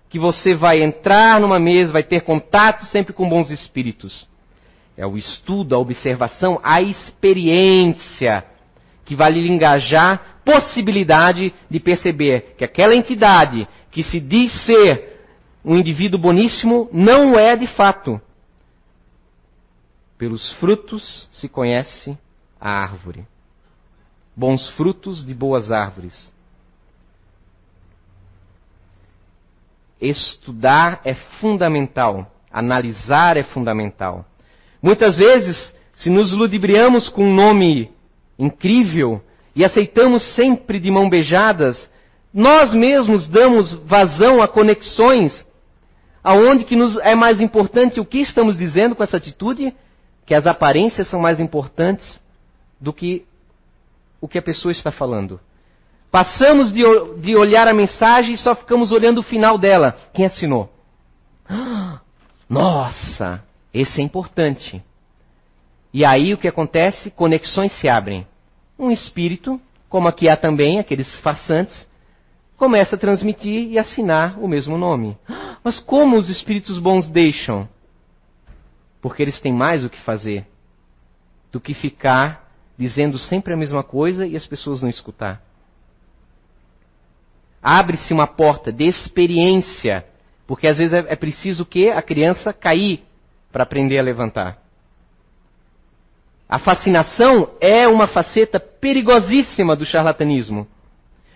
que 0.09 0.17
você 0.17 0.55
vai 0.55 0.81
entrar 0.81 1.39
numa 1.39 1.59
mesa, 1.59 1.91
vai 1.91 2.03
ter 2.03 2.21
contato 2.21 2.85
sempre 2.85 3.13
com 3.13 3.27
bons 3.27 3.51
espíritos. 3.51 4.27
É 4.95 5.05
o 5.05 5.17
estudo, 5.17 5.75
a 5.75 5.77
observação, 5.77 6.59
a 6.63 6.81
experiência 6.81 8.43
que 9.05 9.15
vai 9.15 9.31
lhe 9.31 9.47
engajar 9.47 10.39
possibilidade 10.43 11.53
de 11.69 11.79
perceber 11.79 12.55
que 12.57 12.63
aquela 12.63 12.95
entidade 12.95 13.67
que 13.91 14.01
se 14.01 14.19
diz 14.19 14.51
ser 14.65 15.21
um 15.63 15.75
indivíduo 15.75 16.19
boníssimo 16.19 16.89
não 16.93 17.37
é 17.37 17.55
de 17.57 17.67
fato. 17.67 18.19
Pelos 20.17 20.49
frutos 20.53 21.27
se 21.33 21.49
conhece 21.49 22.17
a 22.59 22.69
árvore. 22.69 23.27
Bons 24.37 24.69
frutos 24.71 25.25
de 25.25 25.33
boas 25.33 25.71
árvores. 25.71 26.31
Estudar 29.99 31.01
é 31.03 31.15
fundamental, 31.41 32.31
analisar 32.51 33.35
é 33.35 33.41
fundamental. 33.41 34.23
Muitas 34.79 35.17
vezes, 35.17 35.73
se 35.95 36.11
nos 36.11 36.33
ludibriamos 36.33 37.09
com 37.09 37.23
um 37.23 37.33
nome 37.33 37.91
incrível 38.37 39.23
e 39.55 39.65
aceitamos 39.65 40.35
sempre 40.35 40.79
de 40.79 40.91
mão 40.91 41.09
beijadas, 41.09 41.89
nós 42.31 42.75
mesmos 42.75 43.27
damos 43.27 43.73
vazão 43.85 44.39
a 44.39 44.47
conexões 44.47 45.47
aonde 46.23 46.63
que 46.63 46.75
nos 46.75 46.95
é 46.97 47.15
mais 47.15 47.41
importante 47.41 47.99
o 47.99 48.05
que 48.05 48.19
estamos 48.19 48.55
dizendo 48.55 48.95
com 48.95 49.01
essa 49.01 49.17
atitude, 49.17 49.73
que 50.27 50.35
as 50.35 50.45
aparências 50.45 51.07
são 51.07 51.21
mais 51.21 51.39
importantes 51.39 52.21
do 52.79 52.93
que 52.93 53.25
o 54.19 54.27
que 54.27 54.37
a 54.37 54.41
pessoa 54.41 54.71
está 54.71 54.91
falando. 54.91 55.39
Passamos 56.11 56.71
de, 56.71 56.83
de 57.19 57.35
olhar 57.35 57.67
a 57.67 57.73
mensagem 57.73 58.33
e 58.33 58.37
só 58.37 58.55
ficamos 58.55 58.91
olhando 58.91 59.19
o 59.19 59.23
final 59.23 59.57
dela. 59.57 59.97
Quem 60.13 60.25
assinou? 60.25 60.71
Nossa, 62.49 63.43
esse 63.73 63.99
é 63.99 64.03
importante. 64.03 64.81
E 65.93 66.05
aí 66.05 66.33
o 66.33 66.37
que 66.37 66.47
acontece? 66.47 67.11
Conexões 67.11 67.73
se 67.73 67.89
abrem. 67.89 68.25
Um 68.79 68.91
espírito, 68.91 69.59
como 69.89 70.07
aqui 70.07 70.29
há 70.29 70.37
também 70.37 70.79
aqueles 70.79 71.19
farsantes, 71.19 71.87
começa 72.55 72.95
a 72.95 72.99
transmitir 72.99 73.69
e 73.69 73.77
assinar 73.77 74.39
o 74.39 74.47
mesmo 74.47 74.77
nome. 74.77 75.17
Mas 75.63 75.79
como 75.79 76.17
os 76.17 76.29
espíritos 76.29 76.79
bons 76.79 77.09
deixam? 77.09 77.67
Porque 79.01 79.21
eles 79.21 79.41
têm 79.41 79.53
mais 79.53 79.83
o 79.83 79.89
que 79.89 79.99
fazer 80.01 80.47
do 81.51 81.59
que 81.59 81.73
ficar 81.73 82.46
dizendo 82.77 83.17
sempre 83.17 83.53
a 83.53 83.57
mesma 83.57 83.83
coisa 83.83 84.25
e 84.25 84.35
as 84.35 84.45
pessoas 84.45 84.81
não 84.81 84.89
escutar. 84.89 85.41
Abre-se 87.61 88.13
uma 88.13 88.27
porta 88.27 88.71
de 88.71 88.85
experiência, 88.85 90.05
porque 90.45 90.67
às 90.67 90.77
vezes 90.77 90.93
é, 90.93 91.05
é 91.09 91.15
preciso 91.15 91.65
que 91.65 91.89
a 91.89 92.01
criança 92.01 92.53
cair 92.53 93.03
para 93.51 93.63
aprender 93.63 93.97
a 93.97 94.03
levantar. 94.03 94.59
A 96.47 96.59
fascinação 96.59 97.49
é 97.59 97.87
uma 97.87 98.07
faceta 98.07 98.59
perigosíssima 98.59 99.75
do 99.75 99.85
charlatanismo. 99.85 100.67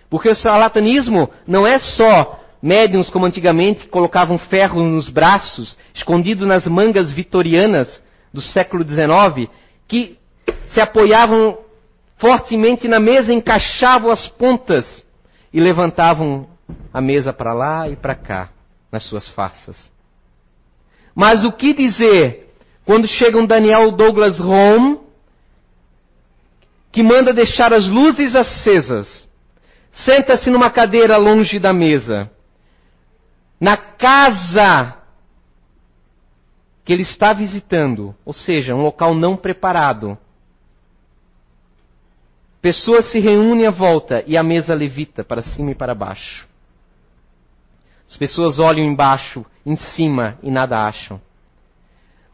Porque 0.08 0.28
o 0.28 0.34
charlatanismo 0.34 1.28
não 1.46 1.66
é 1.66 1.78
só 1.78 2.38
médiums 2.62 3.10
como 3.10 3.26
antigamente 3.26 3.88
colocavam 3.88 4.38
ferro 4.38 4.82
nos 4.82 5.08
braços, 5.08 5.76
escondido 5.92 6.46
nas 6.46 6.66
mangas 6.66 7.10
vitorianas 7.10 8.00
do 8.32 8.40
século 8.40 8.84
XIX, 8.84 9.50
que 9.88 10.16
se 10.66 10.80
apoiavam 10.80 11.58
fortemente 12.18 12.86
na 12.88 13.00
mesa, 13.00 13.32
encaixavam 13.32 14.10
as 14.10 14.28
pontas 14.28 15.04
e 15.52 15.60
levantavam 15.60 16.48
a 16.92 17.00
mesa 17.00 17.32
para 17.32 17.52
lá 17.52 17.88
e 17.88 17.96
para 17.96 18.14
cá, 18.14 18.48
nas 18.90 19.02
suas 19.04 19.28
farsas. 19.30 19.90
Mas 21.14 21.44
o 21.44 21.52
que 21.52 21.74
dizer 21.74 22.42
quando 22.84 23.06
chega 23.06 23.38
um 23.38 23.46
Daniel 23.46 23.92
Douglas 23.92 24.40
Home, 24.40 25.00
que 26.90 27.02
manda 27.02 27.32
deixar 27.32 27.72
as 27.72 27.86
luzes 27.86 28.34
acesas, 28.34 29.28
senta-se 29.92 30.50
numa 30.50 30.70
cadeira 30.70 31.16
longe 31.16 31.58
da 31.58 31.72
mesa, 31.72 32.30
na 33.60 33.76
casa 33.76 34.96
que 36.84 36.92
ele 36.92 37.02
está 37.02 37.32
visitando, 37.32 38.14
ou 38.24 38.32
seja, 38.32 38.74
um 38.74 38.82
local 38.82 39.14
não 39.14 39.36
preparado. 39.36 40.18
Pessoas 42.62 43.10
se 43.10 43.18
reúnem 43.18 43.66
à 43.66 43.70
volta 43.72 44.22
e 44.24 44.36
a 44.36 44.42
mesa 44.42 44.72
levita 44.72 45.24
para 45.24 45.42
cima 45.42 45.72
e 45.72 45.74
para 45.74 45.96
baixo. 45.96 46.46
As 48.08 48.16
pessoas 48.16 48.60
olham 48.60 48.84
embaixo, 48.84 49.44
em 49.66 49.74
cima 49.74 50.38
e 50.44 50.50
nada 50.50 50.86
acham. 50.86 51.20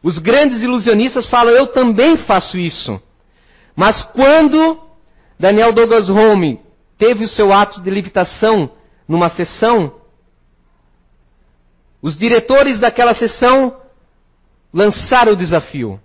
Os 0.03 0.19
grandes 0.19 0.61
ilusionistas 0.61 1.27
falam: 1.27 1.53
Eu 1.53 1.67
também 1.67 2.15
faço 2.15 2.59
isso. 2.59 3.01
Mas 3.75 4.03
quando 4.03 4.79
Daniel 5.39 5.73
Douglas 5.73 6.09
Home 6.09 6.59
teve 6.97 7.23
o 7.23 7.27
seu 7.27 7.51
ato 7.51 7.81
de 7.81 7.89
levitação 7.89 8.71
numa 9.07 9.29
sessão, 9.29 9.95
os 12.01 12.15
diretores 12.15 12.79
daquela 12.79 13.15
sessão 13.15 13.75
lançaram 14.71 15.33
o 15.33 15.35
desafio. 15.35 15.99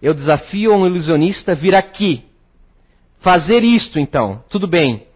Eu 0.00 0.14
desafio 0.14 0.74
um 0.74 0.84
ilusionista 0.84 1.54
vir 1.54 1.76
aqui, 1.76 2.24
fazer 3.22 3.62
isto 3.62 3.98
então, 3.98 4.44
tudo 4.48 4.66
bem. 4.66 5.06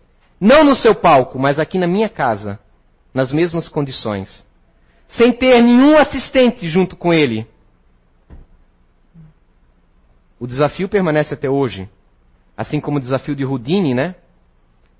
Não 0.40 0.64
no 0.64 0.74
seu 0.74 0.94
palco, 0.94 1.38
mas 1.38 1.58
aqui 1.58 1.76
na 1.76 1.86
minha 1.86 2.08
casa, 2.08 2.58
nas 3.12 3.32
mesmas 3.32 3.68
condições. 3.68 4.44
Sem 5.08 5.32
ter 5.32 5.62
nenhum 5.62 5.96
assistente 5.96 6.68
junto 6.68 6.96
com 6.96 7.12
ele. 7.12 7.46
O 10.38 10.46
desafio 10.46 10.88
permanece 10.88 11.34
até 11.34 11.48
hoje. 11.48 11.88
Assim 12.56 12.80
como 12.80 12.98
o 12.98 13.00
desafio 13.00 13.34
de 13.34 13.44
Houdini, 13.44 13.94
né? 13.94 14.14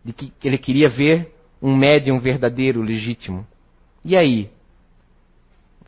De 0.05 0.13
que 0.13 0.33
ele 0.45 0.59
queria 0.59 0.89
ver 0.89 1.35
um 1.61 1.75
médium 1.75 2.19
verdadeiro, 2.19 2.83
legítimo. 2.83 3.47
E 4.05 4.17
aí? 4.17 4.51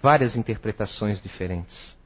Várias 0.03 0.37
interpretações 0.37 1.21
diferentes. 1.21 1.97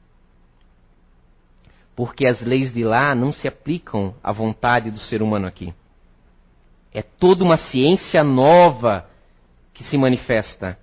Porque 1.95 2.25
as 2.25 2.41
leis 2.41 2.73
de 2.73 2.83
lá 2.83 3.13
não 3.13 3.31
se 3.31 3.47
aplicam 3.47 4.15
à 4.23 4.31
vontade 4.31 4.89
do 4.89 4.99
ser 4.99 5.21
humano 5.21 5.47
aqui. 5.47 5.73
É 6.93 7.01
toda 7.01 7.43
uma 7.43 7.57
ciência 7.57 8.23
nova 8.23 9.07
que 9.73 9.83
se 9.83 9.97
manifesta. 9.97 10.77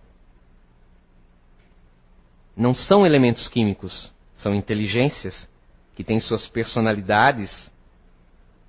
Não 2.57 2.75
são 2.75 3.07
elementos 3.07 3.49
químicos, 3.49 4.13
são 4.37 4.55
inteligências 4.55 5.49
que 5.95 6.05
têm 6.05 6.21
suas 6.21 6.47
personalidades 6.49 7.71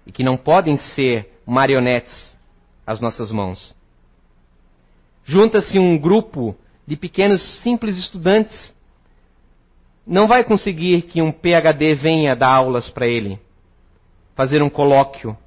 e 0.06 0.12
que 0.12 0.24
não 0.24 0.38
podem 0.38 0.78
ser 0.78 1.42
marionetes 1.46 2.38
às 2.86 3.00
nossas 3.00 3.32
mãos. 3.32 3.76
Junta-se 5.24 5.78
um 5.78 5.98
grupo 5.98 6.56
de 6.86 6.96
pequenos 6.96 7.42
simples 7.62 7.98
estudantes, 7.98 8.76
não 10.06 10.28
vai 10.28 10.44
conseguir 10.44 11.04
que 11.04 11.22
um 11.22 11.32
PhD 11.32 11.94
venha 11.94 12.36
dar 12.36 12.54
aulas 12.54 12.90
para 12.90 13.08
ele, 13.08 13.40
fazer 14.36 14.62
um 14.62 14.70
colóquio. 14.70 15.38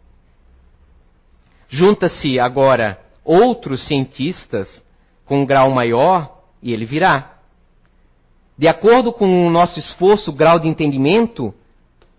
Junta-se 1.68 2.38
agora 2.38 3.00
outros 3.24 3.86
cientistas 3.86 4.82
com 5.24 5.40
um 5.40 5.46
grau 5.46 5.70
maior 5.70 6.42
e 6.62 6.72
ele 6.72 6.84
virá. 6.84 7.32
De 8.57 8.68
acordo 8.68 9.12
com 9.12 9.46
o 9.46 9.50
nosso 9.50 9.78
esforço, 9.78 10.32
grau 10.32 10.61
de 10.61 10.68
entendimento, 10.68 11.52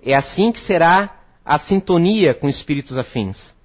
é 0.03 0.13
assim 0.13 0.51
que 0.51 0.59
será 0.59 1.15
a 1.45 1.57
sintonia 1.59 2.33
com 2.33 2.49
espíritos 2.49 2.97
afins. 2.97 3.55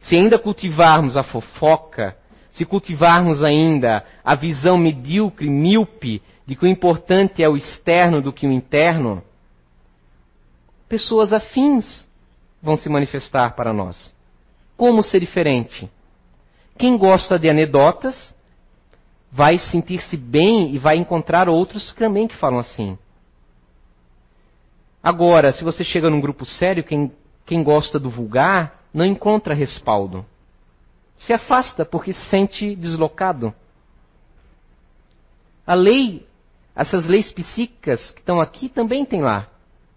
Se 0.00 0.14
ainda 0.14 0.38
cultivarmos 0.38 1.16
a 1.16 1.22
fofoca, 1.22 2.16
se 2.52 2.64
cultivarmos 2.64 3.42
ainda 3.42 4.04
a 4.24 4.34
visão 4.34 4.78
medíocre, 4.78 5.48
míope, 5.48 6.22
de 6.50 6.56
que 6.56 6.64
o 6.64 6.68
importante 6.68 7.44
é 7.44 7.48
o 7.48 7.56
externo 7.56 8.20
do 8.20 8.32
que 8.32 8.44
o 8.44 8.50
interno, 8.50 9.22
pessoas 10.88 11.32
afins 11.32 12.04
vão 12.60 12.76
se 12.76 12.88
manifestar 12.88 13.54
para 13.54 13.72
nós. 13.72 14.12
Como 14.76 15.00
ser 15.00 15.20
diferente? 15.20 15.88
Quem 16.76 16.98
gosta 16.98 17.38
de 17.38 17.48
anedotas 17.48 18.34
vai 19.30 19.60
sentir-se 19.60 20.16
bem 20.16 20.74
e 20.74 20.78
vai 20.78 20.96
encontrar 20.96 21.48
outros 21.48 21.92
também 21.92 22.26
que 22.26 22.34
falam 22.34 22.58
assim. 22.58 22.98
Agora, 25.00 25.52
se 25.52 25.62
você 25.62 25.84
chega 25.84 26.10
num 26.10 26.20
grupo 26.20 26.44
sério, 26.44 26.82
quem, 26.82 27.12
quem 27.46 27.62
gosta 27.62 27.96
do 27.96 28.10
vulgar 28.10 28.80
não 28.92 29.04
encontra 29.04 29.54
respaldo. 29.54 30.26
Se 31.16 31.32
afasta 31.32 31.84
porque 31.84 32.12
se 32.12 32.28
sente 32.28 32.74
deslocado. 32.74 33.54
A 35.64 35.74
lei, 35.74 36.28
essas 36.80 37.06
leis 37.06 37.30
psíquicas 37.32 38.10
que 38.12 38.20
estão 38.20 38.40
aqui 38.40 38.68
também 38.68 39.04
tem 39.04 39.22
lá. 39.22 39.48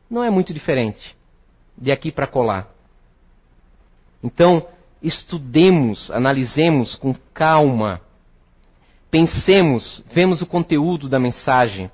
Não 0.09 0.23
é 0.23 0.29
muito 0.29 0.53
diferente 0.53 1.15
de 1.77 1.91
aqui 1.91 2.11
para 2.11 2.27
colar. 2.27 2.67
Então, 4.23 4.67
estudemos, 5.01 6.11
analisemos 6.11 6.95
com 6.95 7.13
calma. 7.33 8.01
Pensemos, 9.09 10.03
vemos 10.13 10.41
o 10.41 10.45
conteúdo 10.45 11.09
da 11.09 11.19
mensagem 11.19 11.91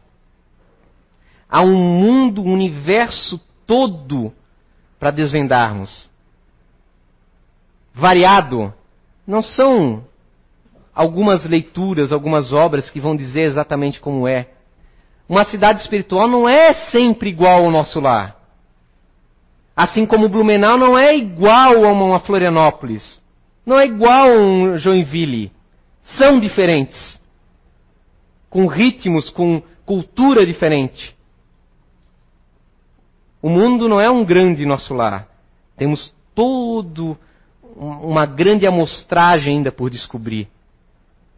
Há 1.50 1.64
um 1.64 1.76
mundo, 1.76 2.44
um 2.44 2.54
universo 2.54 3.42
todo 3.66 4.32
para 5.00 5.10
desvendarmos. 5.10 6.08
Variado. 7.92 8.72
Não 9.26 9.42
são 9.42 10.04
algumas 10.94 11.44
leituras, 11.46 12.12
algumas 12.12 12.54
obras 12.54 12.92
que 12.92 13.00
vão 13.00 13.16
dizer 13.16 13.42
exatamente 13.42 14.00
como 14.00 14.28
é. 14.28 14.48
Uma 15.30 15.46
cidade 15.46 15.82
espiritual 15.82 16.28
não 16.28 16.50
é 16.50 16.74
sempre 16.90 17.30
igual 17.30 17.66
ao 17.66 17.72
nosso 17.72 18.00
lar. 18.00 18.36
Assim 19.76 20.04
como 20.04 20.28
Blumenau 20.28 20.76
não 20.76 20.98
é 20.98 21.16
igual 21.16 21.86
a 21.86 21.92
uma 21.94 22.20
Florianópolis. 22.20 23.22
Não 23.64 23.80
é 23.80 23.86
igual 23.86 24.28
a 24.28 24.38
um 24.40 24.78
Joinville. 24.80 25.52
São 26.18 26.40
diferentes. 26.40 27.22
Com 28.50 28.66
ritmos, 28.66 29.30
com 29.30 29.62
cultura 29.86 30.44
diferente. 30.48 31.16
O 33.40 33.50
mundo 33.50 33.88
não 33.88 34.02
é 34.02 34.10
um 34.10 34.26
grande 34.26 34.66
nosso 34.66 34.96
lar. 34.96 35.28
Temos 35.78 36.12
todo 36.34 37.16
uma 37.76 38.26
grande 38.26 38.66
amostragem 38.66 39.58
ainda 39.58 39.72
por 39.72 39.92
descobrir. 39.92 40.48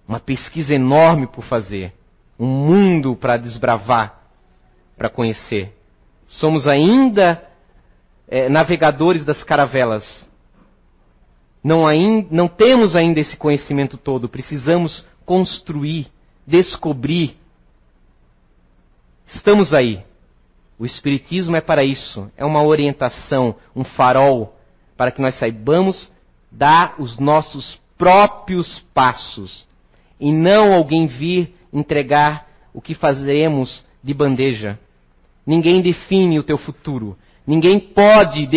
Uma 0.07 0.19
pesquisa 0.19 0.73
enorme 0.73 1.27
por 1.27 1.43
fazer. 1.43 1.93
Um 2.41 2.47
mundo 2.47 3.15
para 3.15 3.37
desbravar, 3.37 4.19
para 4.97 5.09
conhecer. 5.09 5.77
Somos 6.25 6.65
ainda 6.65 7.47
é, 8.27 8.49
navegadores 8.49 9.23
das 9.23 9.43
caravelas. 9.43 10.27
Não, 11.63 11.85
ainda, 11.85 12.27
não 12.31 12.47
temos 12.47 12.95
ainda 12.95 13.19
esse 13.19 13.37
conhecimento 13.37 13.95
todo. 13.95 14.27
Precisamos 14.27 15.05
construir, 15.23 16.07
descobrir. 16.47 17.37
Estamos 19.27 19.71
aí. 19.71 20.03
O 20.79 20.85
Espiritismo 20.85 21.55
é 21.55 21.61
para 21.61 21.83
isso, 21.83 22.31
é 22.35 22.43
uma 22.43 22.63
orientação, 22.63 23.55
um 23.75 23.83
farol, 23.83 24.57
para 24.97 25.11
que 25.11 25.21
nós 25.21 25.35
saibamos 25.35 26.11
dar 26.51 26.95
os 26.97 27.19
nossos 27.19 27.79
próprios 27.95 28.79
passos 28.91 29.67
e 30.19 30.33
não 30.33 30.73
alguém 30.73 31.05
vir 31.05 31.55
entregar 31.73 32.47
o 32.73 32.81
que 32.81 32.93
fazemos 32.93 33.83
de 34.03 34.13
bandeja. 34.13 34.79
Ninguém 35.45 35.81
define 35.81 36.39
o 36.39 36.43
teu 36.43 36.57
futuro, 36.57 37.17
ninguém 37.45 37.79
pode 37.79 38.47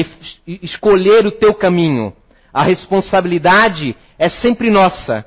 escolher 0.46 1.26
o 1.26 1.32
teu 1.32 1.54
caminho. 1.54 2.12
A 2.52 2.62
responsabilidade 2.62 3.96
é 4.18 4.28
sempre 4.28 4.70
nossa. 4.70 5.24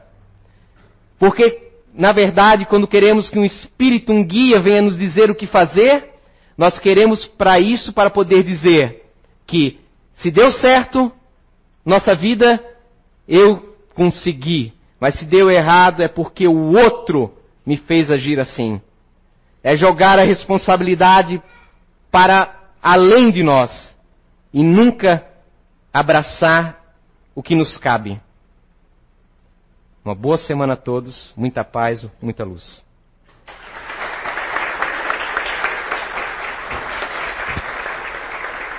Porque, 1.20 1.72
na 1.94 2.12
verdade, 2.12 2.66
quando 2.66 2.88
queremos 2.88 3.30
que 3.30 3.40
um 3.40 3.44
espírito, 3.44 4.14
um 4.14 4.24
guia 4.24 4.60
venha 4.60 4.82
nos 4.82 4.98
dizer 4.98 5.30
o 5.30 5.36
que 5.36 5.48
fazer, 5.48 6.10
nós 6.58 6.80
queremos 6.80 7.26
para 7.26 7.60
isso, 7.60 7.92
para 7.92 8.10
poder 8.10 8.44
dizer 8.44 9.04
que 9.46 9.80
se 10.16 10.32
deu 10.32 10.52
certo, 10.54 11.12
nossa 11.86 12.16
vida, 12.16 12.64
eu 13.28 13.76
consegui. 13.94 14.74
Mas 15.00 15.20
se 15.20 15.26
deu 15.26 15.50
errado 15.50 16.02
é 16.02 16.08
porque 16.08 16.48
o 16.48 16.76
outro 16.76 17.37
me 17.68 17.76
fez 17.76 18.10
agir 18.10 18.40
assim. 18.40 18.82
É 19.62 19.76
jogar 19.76 20.18
a 20.18 20.24
responsabilidade 20.24 21.44
para 22.10 22.56
além 22.82 23.30
de 23.30 23.44
nós 23.44 23.94
e 24.54 24.64
nunca 24.64 25.28
abraçar 25.94 26.82
o 27.36 27.44
que 27.44 27.54
nos 27.54 27.76
cabe. 27.76 28.22
Uma 30.06 30.16
boa 30.16 30.38
semana 30.38 30.74
a 30.74 30.78
todos, 30.78 31.34
muita 31.36 31.66
paz, 31.66 32.10
muita 32.22 32.46
luz. 32.46 32.82